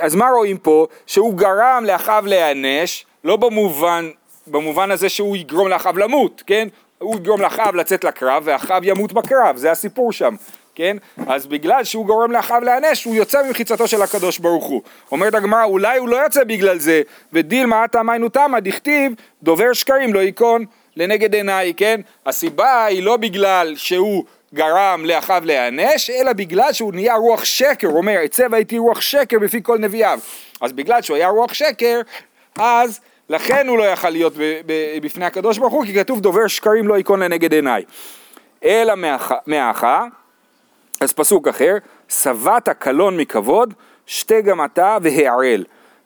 אז 0.00 0.14
מה 0.14 0.28
רואים 0.30 0.58
פה? 0.58 0.86
שהוא 1.06 1.34
גרם 1.34 1.84
לאחיו 1.86 2.24
להיענש, 2.26 3.06
לא 3.24 3.36
במובן, 3.36 4.10
במובן 4.46 4.90
הזה 4.90 5.08
שהוא 5.08 5.36
יגרום 5.36 5.68
לאחיו 5.68 5.98
למות, 5.98 6.42
כן? 6.46 6.68
הוא 6.98 7.16
יגרום 7.16 7.40
לאחיו 7.40 7.72
לצאת 7.74 8.04
לקרב 8.04 8.42
ואחיו 8.46 8.80
ימות 8.82 9.12
בקרב, 9.12 9.56
זה 9.56 9.70
הסיפור 9.70 10.12
שם. 10.12 10.34
כן? 10.74 10.96
אז 11.26 11.46
בגלל 11.46 11.84
שהוא 11.84 12.06
גורם 12.06 12.32
לאחיו 12.32 12.60
להיענש, 12.64 13.04
הוא 13.04 13.14
יוצא 13.14 13.42
ממחיצתו 13.46 13.88
של 13.88 14.02
הקדוש 14.02 14.38
ברוך 14.38 14.64
הוא. 14.64 14.82
אומרת 15.12 15.34
הגמרא, 15.34 15.64
אולי 15.64 15.98
הוא 15.98 16.08
לא 16.08 16.16
יוצא 16.16 16.44
בגלל 16.44 16.78
זה, 16.78 17.02
ודילמה 17.32 17.84
עתה 17.84 18.02
מיינו 18.02 18.28
תמה, 18.28 18.60
דכתיב, 18.60 19.12
דובר 19.42 19.72
שקרים 19.72 20.14
לא 20.14 20.18
ייכון 20.18 20.64
לנגד 20.96 21.34
עיניי, 21.34 21.74
כן? 21.76 22.00
הסיבה 22.26 22.84
היא 22.84 23.02
לא 23.02 23.16
בגלל 23.16 23.74
שהוא 23.76 24.24
גרם 24.54 25.04
לאחיו 25.04 25.42
להיענש, 25.44 26.10
אלא 26.10 26.32
בגלל 26.32 26.72
שהוא 26.72 26.92
נהיה 26.94 27.14
רוח 27.14 27.44
שקר, 27.44 27.88
הוא 27.88 27.96
אומר, 27.96 28.24
אצא 28.24 28.46
והייתי 28.50 28.78
רוח 28.78 29.00
שקר 29.00 29.38
בפי 29.38 29.60
כל 29.62 29.78
נביאיו. 29.78 30.18
אז 30.60 30.72
בגלל 30.72 31.02
שהוא 31.02 31.16
היה 31.16 31.28
רוח 31.28 31.52
שקר, 31.52 32.00
אז 32.58 33.00
לכן 33.28 33.68
הוא 33.68 33.78
לא 33.78 33.84
יכל 33.84 34.10
להיות 34.10 34.32
בפני 35.02 35.24
הקדוש 35.24 35.58
ברוך 35.58 35.72
הוא, 35.72 35.84
כי 35.84 35.94
כתוב 35.94 36.20
דובר 36.20 36.46
שקרים 36.46 36.88
לא 36.88 36.98
ייכון 36.98 37.22
לנגד 37.22 37.52
עיניי. 37.52 37.84
אלא 38.64 38.94
מאחה, 39.46 40.04
אז 41.00 41.12
פסוק 41.12 41.48
אחר, 41.48 41.76
שבעת 42.08 42.68
קלון 42.68 43.16
מכבוד, 43.16 43.74
שתי 44.06 44.42
גם 44.42 44.64
אתה 44.64 44.96
והערל. 45.02 45.64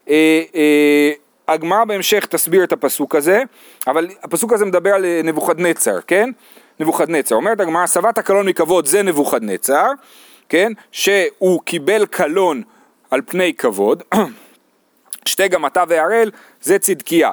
אה, 0.08 0.42
אה, 0.54 1.12
הגמרא 1.48 1.84
בהמשך 1.84 2.26
תסביר 2.26 2.64
את 2.64 2.72
הפסוק 2.72 3.14
הזה, 3.14 3.42
אבל 3.86 4.08
הפסוק 4.22 4.52
הזה 4.52 4.64
מדבר 4.64 4.94
על 4.94 5.04
אה, 5.04 5.20
נבוכדנצר, 5.24 5.98
כן? 6.06 6.30
נבוכדנצר. 6.80 7.34
אומרת 7.34 7.60
הגמרא, 7.60 7.86
שבעת 7.86 8.18
קלון 8.18 8.48
מכבוד 8.48 8.86
זה 8.86 9.02
נבוכדנצר, 9.02 9.90
כן? 10.48 10.72
שהוא 10.92 11.62
קיבל 11.64 12.06
קלון 12.06 12.62
על 13.10 13.20
פני 13.26 13.54
כבוד, 13.54 14.02
שתי 15.24 15.48
גם 15.48 15.66
אתה 15.66 15.84
והערל 15.88 16.30
זה 16.62 16.78
צדקיה. 16.78 17.32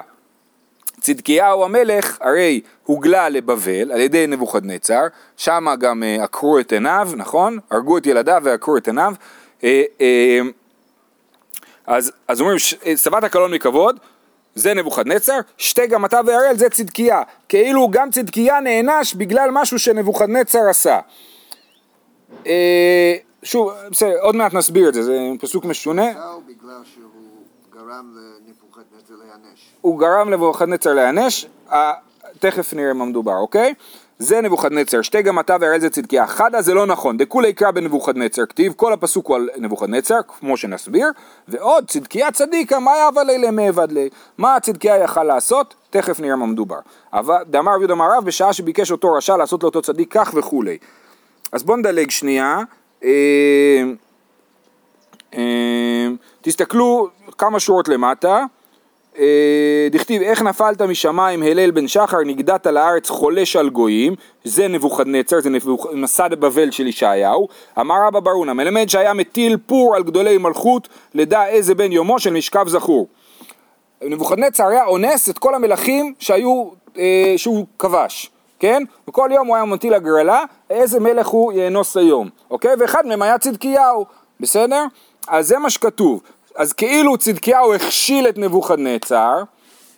צדקיהו 1.01 1.63
המלך 1.63 2.17
הרי 2.21 2.61
הוגלה 2.83 3.29
לבבל 3.29 3.91
על 3.91 3.99
ידי 3.99 4.27
נבוכדנצר, 4.27 5.01
שם 5.37 5.65
גם 5.79 6.03
אה, 6.03 6.23
עקרו 6.23 6.59
את 6.59 6.71
עיניו, 6.71 7.09
נכון? 7.15 7.59
הרגו 7.71 7.97
את 7.97 8.05
ילדיו 8.05 8.41
ועקרו 8.45 8.77
את 8.77 8.87
עיניו. 8.87 9.13
אה, 9.63 9.83
אה, 10.01 10.39
אז, 11.87 12.11
אז 12.27 12.41
אומרים, 12.41 12.57
אה, 12.85 12.97
שבעת 12.97 13.23
הקלון 13.23 13.53
מכבוד, 13.53 13.99
זה 14.55 14.73
נבוכדנצר, 14.73 15.39
שתי 15.57 15.87
גמתה 15.87 16.19
והראל 16.25 16.57
זה 16.57 16.69
צדקיה, 16.69 17.21
כאילו 17.49 17.89
גם 17.91 18.11
צדקיה 18.11 18.59
נענש 18.59 19.13
בגלל 19.13 19.49
משהו 19.51 19.79
שנבוכדנצר 19.79 20.69
עשה. 20.69 20.99
אה, 22.47 23.15
שוב, 23.43 23.71
בסדר, 23.91 24.19
עוד 24.21 24.35
מעט 24.35 24.53
נסביר 24.53 24.89
את 24.89 24.93
זה, 24.93 25.03
זה 25.03 25.19
פסוק 25.39 25.65
משונה. 25.65 26.11
הוא 29.81 29.99
גרם 29.99 30.29
לנבוכדנצר 30.29 30.93
להיענש, 30.93 31.45
תכף 32.39 32.73
נראה 32.73 32.93
מה 32.93 33.05
מדובר, 33.05 33.37
אוקיי? 33.37 33.73
זה 34.21 34.41
נבוכדנצר, 34.41 35.01
שתי 35.01 35.21
גמתה 35.21 35.57
והראל 35.61 35.79
זה 35.79 35.89
צדקיה. 35.89 36.27
חדה 36.27 36.61
זה 36.61 36.73
לא 36.73 36.85
נכון, 36.85 37.17
דכולי 37.17 37.47
יקרא 37.47 37.71
בנבוכדנצר, 37.71 38.45
כתיב 38.45 38.73
כל 38.73 38.93
הפסוק 38.93 39.27
הוא 39.27 39.35
על 39.35 39.49
נבוכדנצר, 39.57 40.19
כמו 40.39 40.57
שנסביר, 40.57 41.07
ועוד 41.47 41.87
צדקיה 41.87 42.31
צדיקה, 42.31 42.79
מה 42.79 42.91
יאבא 42.97 43.21
לי 43.21 43.37
למעבד 43.37 43.91
לי? 43.91 44.09
מה 44.37 44.55
הצדקיה 44.55 44.97
יכל 44.97 45.23
לעשות? 45.23 45.75
תכף 45.89 46.19
נראה 46.19 46.35
מה 46.35 46.45
מדובר. 46.45 46.79
אבל 47.13 47.35
דאמר 47.49 47.71
רבי 47.71 47.81
יהודה 47.81 47.93
אמר 47.93 48.17
רב, 48.17 48.25
בשעה 48.25 48.53
שביקש 48.53 48.91
אותו 48.91 49.13
רשע 49.13 49.37
לעשות 49.37 49.63
לאותו 49.63 49.81
צדיק 49.81 50.07
כך 50.11 50.31
וכולי. 50.35 50.77
אז 51.51 51.63
בואו 51.63 51.77
נדלג 51.77 52.09
שנייה. 52.09 52.59
אה, 53.03 53.83
אה, 55.33 56.07
תסתכלו 56.41 57.09
כמה 57.37 57.59
שורות 57.59 57.87
למטה. 57.87 58.45
אה, 59.19 59.87
דכתיב 59.91 60.21
איך 60.21 60.41
נפלת 60.41 60.81
משמיים 60.81 61.43
הלל 61.43 61.71
בן 61.71 61.87
שחר 61.87 62.17
נגדעת 62.25 62.67
לארץ 62.67 63.09
חולש 63.09 63.55
על 63.55 63.69
גויים 63.69 64.15
זה 64.43 64.67
נבוכדנצר 64.67 65.41
זה 65.41 65.49
נבוכ... 65.49 65.87
מסד 65.93 66.29
בבל 66.33 66.71
של 66.71 66.87
ישעיהו 66.87 67.47
אמר 67.79 67.95
רבא 68.07 68.19
ברונה 68.19 68.53
מלמד 68.53 68.89
שהיה 68.89 69.13
מטיל 69.13 69.57
פור 69.65 69.95
על 69.95 70.03
גדולי 70.03 70.37
מלכות 70.37 70.87
לדע 71.13 71.47
איזה 71.47 71.75
בן 71.75 71.91
יומו 71.91 72.19
של 72.19 72.33
משכב 72.33 72.67
זכור 72.67 73.07
נבוכדנצר 74.01 74.67
היה 74.67 74.85
אונס 74.85 75.29
את 75.29 75.37
כל 75.37 75.55
המלכים 75.55 76.13
שהיו, 76.19 76.69
אה, 76.97 77.33
שהוא 77.37 77.65
כבש, 77.79 78.31
כן? 78.59 78.83
וכל 79.07 79.29
יום 79.33 79.47
הוא 79.47 79.55
היה 79.55 79.65
מטיל 79.65 79.93
הגרלה, 79.93 80.43
איזה 80.69 80.99
מלך 80.99 81.27
הוא 81.27 81.53
יאנוס 81.53 81.97
היום, 81.97 82.29
אוקיי? 82.51 82.75
ואחד 82.79 83.05
מהם 83.05 83.21
היה 83.21 83.37
צדקיהו, 83.37 84.05
בסדר? 84.39 84.85
אז 85.27 85.47
זה 85.47 85.57
מה 85.57 85.69
שכתוב. 85.69 86.21
אז 86.55 86.73
כאילו 86.73 87.17
צדקיהו 87.17 87.73
הכשיל 87.73 88.29
את 88.29 88.37
נבוכדנצר, 88.37 89.43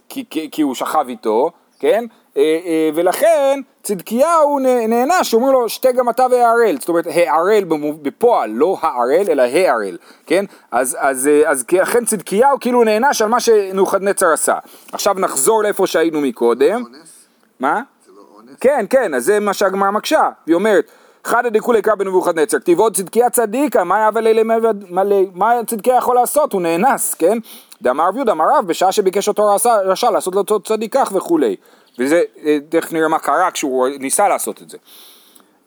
כי, 0.09 0.25
כי, 0.29 0.49
כי 0.51 0.61
הוא 0.61 0.75
שכב 0.75 1.05
איתו, 1.09 1.51
כן? 1.79 2.05
אה, 2.37 2.59
אה, 2.65 2.89
ולכן 2.95 3.59
צדקיהו 3.83 4.59
נענש, 4.87 5.33
אומרים 5.33 5.53
לו 5.53 5.69
שתי 5.69 5.91
גמתה 5.91 6.25
והערל, 6.31 6.75
זאת 6.79 6.89
אומרת 6.89 7.07
הערל 7.07 7.63
בפועל, 8.01 8.49
לא 8.49 8.77
הערל 8.81 9.25
אלא 9.29 9.41
הערל, 9.41 9.97
כן? 10.25 10.45
אז, 10.71 10.97
אז, 10.99 11.27
אה, 11.27 11.49
אז 11.49 11.65
לכן 11.71 12.05
צדקיהו 12.05 12.59
כאילו 12.59 12.83
נענש 12.83 13.21
על 13.21 13.29
מה 13.29 13.39
שנבוכדנצר 13.39 14.33
עשה. 14.33 14.57
עכשיו 14.91 15.13
נחזור 15.13 15.63
לאיפה 15.63 15.87
שהיינו 15.87 16.21
מקודם, 16.21 16.83
אונס? 16.83 17.25
מה? 17.59 17.81
זה 18.05 18.11
לא 18.15 18.21
אונס? 18.35 18.55
כן, 18.61 18.85
כן, 18.89 19.13
אז 19.13 19.25
זה 19.25 19.39
מה 19.39 19.53
שהגמרא 19.53 19.91
מקשה, 19.91 20.29
היא 20.45 20.55
אומרת, 20.55 20.91
חדא 21.23 21.49
דכולי 21.49 21.81
קרא 21.81 21.95
בנבוכדנצר, 21.95 22.59
כתיב 22.59 22.79
עוד 22.79 22.95
צדקיה 22.95 23.29
צדיקה, 23.29 23.83
מה 23.83 23.99
יהווה 23.99 24.21
לילה 24.21 24.43
מלא, 24.89 25.15
מה 25.33 25.53
צדקיה 25.67 25.95
יכול 25.97 26.15
לעשות, 26.15 26.53
הוא 26.53 26.61
נאנס, 26.61 27.13
כן? 27.13 27.37
דאמר 27.81 28.07
רב 28.07 28.15
יהודה 28.15 28.31
אמר 28.31 28.45
רב, 28.57 28.67
בשעה 28.67 28.91
שביקש 28.91 29.27
אותו 29.27 29.55
רשע, 29.85 30.11
לעשות 30.11 30.35
לאותו 30.35 30.59
צדיק 30.59 30.93
כך 30.97 31.11
וכולי. 31.15 31.55
וזה, 31.99 32.21
אה, 32.45 32.57
תכף 32.69 32.91
נראה 32.93 33.07
מה 33.07 33.19
קרה 33.19 33.51
כשהוא 33.51 33.87
ניסה 33.99 34.27
לעשות 34.27 34.61
את 34.61 34.69
זה. 34.69 34.77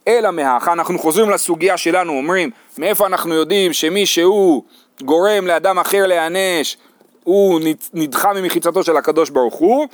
אלא 0.08 0.30
מהכה, 0.30 0.72
אנחנו 0.72 0.98
חוזרים 0.98 1.30
לסוגיה 1.30 1.76
שלנו, 1.76 2.12
אומרים, 2.12 2.50
מאיפה 2.78 3.06
אנחנו 3.06 3.34
יודעים 3.34 3.72
שמי 3.72 4.06
שהוא 4.06 4.62
גורם 5.02 5.46
לאדם 5.46 5.78
אחר 5.78 6.06
להיענש, 6.06 6.76
הוא 7.24 7.60
נד- 7.60 7.88
נדחה 7.94 8.32
ממחיצתו 8.32 8.82
של 8.84 8.96
הקדוש 8.96 9.30
ברוך 9.30 9.54
הוא, 9.54 9.86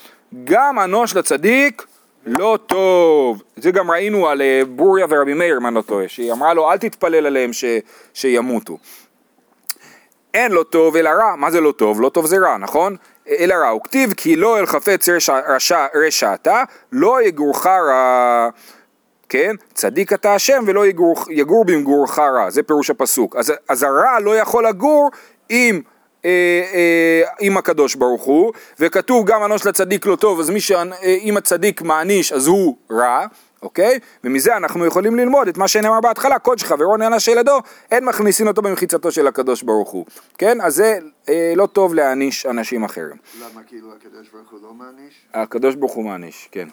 גם 0.44 0.79
אנוש 0.79 1.16
לצדיק 1.16 1.87
לא 2.26 2.58
טוב. 2.66 3.42
זה 3.56 3.70
גם 3.70 3.90
ראינו 3.90 4.28
על 4.28 4.42
אה, 4.42 4.62
ברוריה 4.76 5.06
ורבי 5.08 5.35
מאיר, 5.35 5.58
אם 5.58 5.66
אני 5.66 5.74
לא 5.74 5.82
טועה, 5.82 6.08
שהיא 6.08 6.32
אמרה 6.32 6.54
לו, 6.54 6.70
אל 6.70 6.78
תתפלל 6.78 7.26
עליהם 7.26 7.52
ש, 7.52 7.64
שימותו. 8.14 8.78
אין 10.35 10.52
לא 10.52 10.62
טוב 10.62 10.96
אלא 10.96 11.08
רע, 11.08 11.37
מה 11.37 11.50
זה 11.50 11.61
לא 11.61 11.72
טוב? 11.72 12.00
לא 12.00 12.08
טוב 12.08 12.26
זה 12.26 12.37
רע, 12.38 12.56
נכון? 12.56 12.96
אלא 13.28 13.54
רע, 13.54 13.68
הוא 13.68 13.80
כתיב 13.85 14.12
כי 14.12 14.37
לא 14.37 14.58
אל 14.58 14.66
חפץ 14.66 15.08
רשע, 15.08 15.40
רשע, 15.48 15.87
רשע 15.94 16.35
אתה, 16.35 16.64
לא 16.92 17.22
יגורך 17.22 17.66
רע, 17.66 18.48
כן? 19.28 19.54
צדיק 19.74 20.12
אתה 20.12 20.35
השם 20.35 20.64
ולא 20.66 20.87
יגור, 20.87 21.16
יגור 21.30 21.64
במגורך 21.64 22.18
רע, 22.18 22.50
זה 22.50 22.62
פירוש 22.62 22.90
הפסוק. 22.90 23.37
אז, 23.37 23.52
אז 23.68 23.82
הרע 23.82 24.20
לא 24.20 24.37
יכול 24.37 24.66
לגור 24.66 25.11
עם, 25.48 25.80
אה, 26.24 26.30
אה, 26.74 27.22
עם 27.40 27.56
הקדוש 27.56 27.94
ברוך 27.94 28.22
הוא, 28.22 28.52
וכתוב 28.80 29.26
גם 29.26 29.44
אנוש 29.44 29.66
לצדיק 29.66 30.06
לא 30.06 30.16
טוב, 30.16 30.40
אז 30.40 30.50
מי 30.50 30.61
שאם 30.61 31.37
הצדיק 31.37 31.82
מעניש 31.82 32.32
אז 32.32 32.46
הוא 32.46 32.76
רע. 32.90 33.26
אוקיי? 33.62 33.98
ומזה 34.24 34.56
אנחנו 34.56 34.87
יכולים 34.87 35.16
ללמוד 35.16 35.48
את 35.48 35.58
מה 35.58 35.68
שנאמר 35.68 36.00
בהתחלה, 36.00 36.38
קודש 36.38 36.64
חברו 36.64 36.96
נענש 36.96 37.28
ילדו, 37.28 37.58
אין 37.90 38.04
מכניסין 38.04 38.48
אותו 38.48 38.62
במחיצתו 38.62 39.12
של 39.12 39.26
הקדוש 39.26 39.62
ברוך 39.62 39.90
הוא. 39.90 40.06
כן? 40.38 40.61
אז 40.61 40.74
זה 40.74 40.98
אה, 41.28 41.52
לא 41.56 41.66
טוב 41.66 41.94
להעניש 41.94 42.46
אנשים 42.46 42.85
אחרים. 42.85 43.16
למה 43.40 43.62
כאילו 43.66 43.88
הקדוש 43.92 44.28
ברוך 44.32 44.50
הוא 44.50 44.61
לא 44.62 44.74
מעניש? 44.74 45.14
הקדוש 45.35 45.74
ברוך 45.74 45.92
הוא 45.92 46.04
מעניש, 46.04 46.48
כן. 46.52 46.68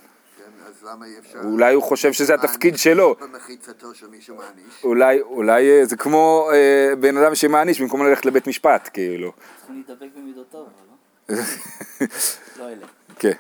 כן, 0.58 0.66
אז 0.68 0.84
למה 0.84 1.06
אי 1.06 1.20
אפשר... 1.20 1.40
אולי 1.44 1.74
הוא 1.74 1.84
חושב 1.84 2.14
שזה 2.14 2.34
התפקיד 2.34 2.78
שלו. 2.78 3.16
במחיצתו 3.22 3.94
של 3.94 4.08
מישהו 4.08 4.36
מעניש. 4.36 4.84
אולי, 4.84 5.22
אולי 5.22 5.70
אה, 5.70 5.86
זה 5.86 5.98
כמו 5.98 6.50
אה, 6.54 6.96
בן 6.96 7.18
אדם 7.18 7.36
שמעניש 7.36 7.82
במקום 7.82 8.06
ללכת 8.06 8.26
לבית 8.26 8.48
משפט, 8.48 8.90
כאילו. 8.94 9.34
צריכים 9.58 9.78
להתאפק 9.78 10.08
במידותיו, 10.16 10.60
אבל 10.60 10.70
לא? 11.30 11.36
לא 12.60 12.70
אלה. 12.70 12.88
כן. 13.16 13.32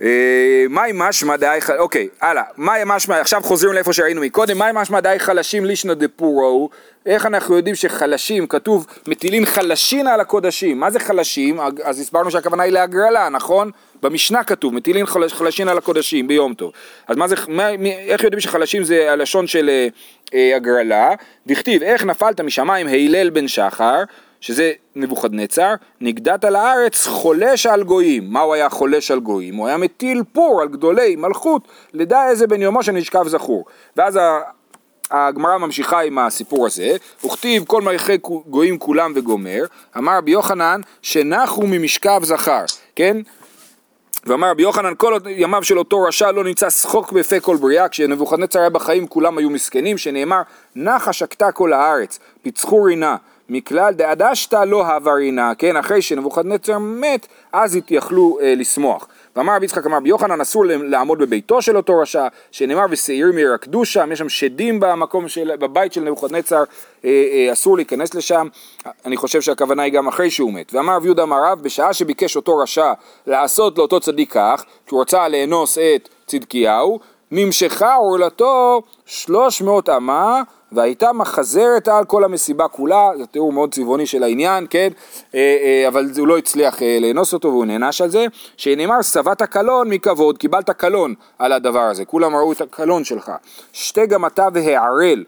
אה, 0.00 0.64
מהי 0.70 0.92
משמע 0.94 1.36
דאי 1.36 1.60
חלשים, 1.60 1.80
אוקיי, 1.80 2.08
הלאה, 2.20 2.42
מהי 2.56 2.82
משמע, 2.86 3.20
עכשיו 3.20 3.42
חוזרים 3.42 3.72
לאיפה 3.72 3.92
שראינו 3.92 4.20
מקודם, 4.20 4.58
מהי 4.58 4.72
משמע 4.74 5.00
דאי 5.00 5.18
חלשים 5.18 5.64
לישנא 5.64 5.94
דפורו, 5.94 6.70
איך 7.06 7.26
אנחנו 7.26 7.56
יודעים 7.56 7.74
שחלשים, 7.74 8.46
כתוב 8.46 8.86
מטילים 9.06 9.46
חלשין 9.46 10.06
על 10.06 10.20
הקודשים, 10.20 10.80
מה 10.80 10.90
זה 10.90 11.00
חלשים? 11.00 11.60
אז 11.60 12.00
הסברנו 12.00 12.30
שהכוונה 12.30 12.62
היא 12.62 12.72
להגרלה, 12.72 13.28
נכון? 13.28 13.70
במשנה 14.02 14.44
כתוב, 14.44 14.74
מטילים 14.74 15.06
חלש, 15.06 15.32
חלשין 15.32 15.68
על 15.68 15.78
הקודשים 15.78 16.28
ביום 16.28 16.54
טוב. 16.54 16.72
אז 17.08 17.16
מה 17.16 17.28
זה, 17.28 17.36
מה, 17.48 17.76
מי, 17.76 17.94
איך 17.94 18.24
יודעים 18.24 18.40
שחלשים 18.40 18.84
זה 18.84 19.12
הלשון 19.12 19.46
של 19.46 19.70
אה, 19.70 19.88
אה, 20.34 20.56
הגרלה? 20.56 21.10
דכתיב, 21.46 21.82
איך 21.82 22.04
נפלת 22.04 22.40
משמיים 22.40 22.86
הלל 22.86 23.30
בן 23.30 23.48
שחר, 23.48 24.02
שזה 24.42 24.72
נבוכדנצר, 24.96 25.74
נגדת 26.00 26.44
על 26.44 26.56
הארץ 26.56 27.06
חולש 27.06 27.66
על 27.66 27.82
גויים. 27.82 28.24
מה 28.30 28.40
הוא 28.40 28.54
היה 28.54 28.68
חולש 28.68 29.10
על 29.10 29.20
גויים? 29.20 29.56
הוא 29.56 29.66
היה 29.66 29.76
מטיל 29.76 30.22
פור 30.32 30.62
על 30.62 30.68
גדולי 30.68 31.16
מלכות, 31.16 31.68
לדע 31.92 32.28
איזה 32.28 32.46
בן 32.46 32.62
יומו 32.62 32.82
שנשכב 32.82 33.28
זכור. 33.28 33.64
ואז 33.96 34.18
הגמרא 35.10 35.58
ממשיכה 35.58 36.00
עם 36.00 36.18
הסיפור 36.18 36.66
הזה, 36.66 36.96
וכתיב 37.24 37.64
כל 37.64 37.82
מלכי 37.82 38.16
גויים 38.46 38.78
כולם 38.78 39.12
וגומר, 39.14 39.64
אמר 39.96 40.16
רבי 40.16 40.30
יוחנן 40.30 40.80
שנחו 41.02 41.62
ממשכב 41.66 42.20
זכר, 42.24 42.64
כן? 42.96 43.16
ואמר 44.26 44.50
רבי 44.50 44.62
יוחנן 44.62 44.92
כל 44.96 45.18
ימיו 45.26 45.64
של 45.64 45.78
אותו 45.78 46.02
רשע 46.02 46.32
לא 46.32 46.44
נמצא 46.44 46.70
שחוק 46.70 47.12
בפה 47.12 47.40
כל 47.40 47.56
בריאה 47.56 47.88
כשנבוכדנצר 47.88 48.60
היה 48.60 48.70
בחיים 48.70 49.06
כולם 49.06 49.38
היו 49.38 49.50
מסכנים 49.50 49.98
שנאמר 49.98 50.42
נחה 50.76 51.12
שקטה 51.12 51.52
כל 51.52 51.72
הארץ 51.72 52.18
פיצחו 52.42 52.82
רינה 52.82 53.16
מכלל 53.48 53.94
דעדשתא 53.94 54.64
לא 54.66 54.86
הווה 54.86 55.14
רינה 55.14 55.52
כן? 55.58 55.76
אחרי 55.76 56.02
שנבוכדנצר 56.02 56.78
מת 56.78 57.26
אז 57.52 57.78
יכלו 57.90 58.38
אה, 58.42 58.54
לשמוח. 58.56 59.08
ואמר 59.36 59.56
רבי 59.56 59.64
יצחק 59.64 59.86
אמר 59.86 59.96
רבי 59.96 60.08
יוחנן 60.08 60.40
אסור 60.40 60.64
לעמוד 60.66 61.18
בביתו 61.18 61.62
של 61.62 61.76
אותו 61.76 61.98
רשע 61.98 62.26
שנאמר 62.50 62.84
ושעירים 62.90 63.38
ירקדו 63.38 63.84
שם 63.84 64.12
יש 64.12 64.18
שם 64.18 64.28
שדים 64.28 64.80
במקום 64.80 65.28
של 65.28 65.56
בבית 65.56 65.92
של 65.92 66.00
נבוכדנצר 66.00 66.64
אה, 67.04 67.10
אה, 67.32 67.52
אסור 67.52 67.76
להיכנס 67.76 68.14
לשם. 68.14 68.48
אני 69.06 69.16
חושב 69.16 69.40
שהכוונה 69.40 69.82
היא 69.82 69.92
גם 69.92 70.08
אחרי 70.08 70.30
שהוא 70.30 70.52
מת. 70.52 70.74
ואמר 70.74 70.96
רבי 70.96 71.06
יהודה 71.06 71.22
אמר 71.22 71.36
רב 71.44 71.62
בשעה 71.62 71.92
שביקש 71.92 72.36
אותו 72.36 72.58
רשע 72.58 72.92
לעשות 73.26 73.78
לאותו 73.78 74.00
צדיק 74.00 74.32
כך 74.32 74.64
כי 74.86 74.94
הוא 74.94 75.00
רצה 75.00 75.28
לאנוס 75.28 75.78
את 75.78 76.08
צדקיהו 76.26 77.00
נמשכה 77.30 77.94
עורלתו 77.94 78.82
שלוש 79.06 79.62
מאות 79.62 79.88
אמה 79.88 80.42
והייתה 80.72 81.12
מחזרת 81.12 81.88
על 81.88 82.04
כל 82.04 82.24
המסיבה 82.24 82.68
כולה, 82.68 83.10
זה 83.18 83.26
תיאור 83.26 83.52
מאוד 83.52 83.74
צבעוני 83.74 84.06
של 84.06 84.22
העניין, 84.22 84.66
כן, 84.70 84.88
אה, 85.34 85.56
אה, 85.62 85.88
אבל 85.88 86.10
הוא 86.18 86.28
לא 86.28 86.38
הצליח 86.38 86.82
אה, 86.82 86.98
לאנוס 87.00 87.34
אותו 87.34 87.48
והוא 87.48 87.64
נענש 87.64 88.00
על 88.00 88.08
זה, 88.08 88.26
שנאמר 88.56 89.02
שבעת 89.02 89.42
קלון 89.42 89.88
מכבוד, 89.88 90.38
קיבלת 90.38 90.70
קלון 90.70 91.14
על 91.38 91.52
הדבר 91.52 91.80
הזה, 91.80 92.04
כולם 92.04 92.36
ראו 92.36 92.52
את 92.52 92.60
הקלון 92.60 93.04
שלך, 93.04 93.32
שתי 93.72 94.00
אתה 94.26 94.48
והערל, 94.54 95.24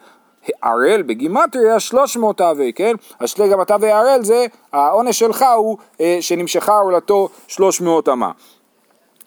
הערל 0.62 1.02
בגימטריה 1.02 1.80
300 1.80 2.40
אבי, 2.40 2.72
כן? 2.72 2.94
אז 3.18 3.30
שתי 3.30 3.42
אתה 3.62 3.76
והערל 3.80 4.22
זה, 4.22 4.46
העונש 4.72 5.18
שלך 5.18 5.44
הוא 5.56 5.76
שנמשכה 6.20 6.78
עורלתו 6.78 7.28
300 7.48 8.08
אמה. 8.08 8.30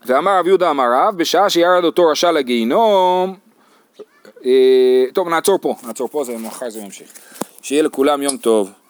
ואמר 0.05 0.39
רב 0.39 0.47
יהודה 0.47 0.70
אמר 0.70 0.84
רב, 0.93 1.18
בשעה 1.18 1.49
שירד 1.49 1.84
אותו 1.84 2.07
רשע 2.07 2.32
לגיהינום, 2.32 3.30
אה, 3.30 3.46
טוב 5.13 5.29
נעצור 5.29 5.57
פה, 5.61 5.75
נעצור 5.88 6.07
פה, 6.07 6.23
זה 6.23 6.38
מחר 6.38 6.69
זה 6.69 6.83
ממשיך. 6.83 7.11
שיהיה 7.61 7.83
לכולם 7.83 8.21
יום 8.21 8.38
טוב. 8.38 8.71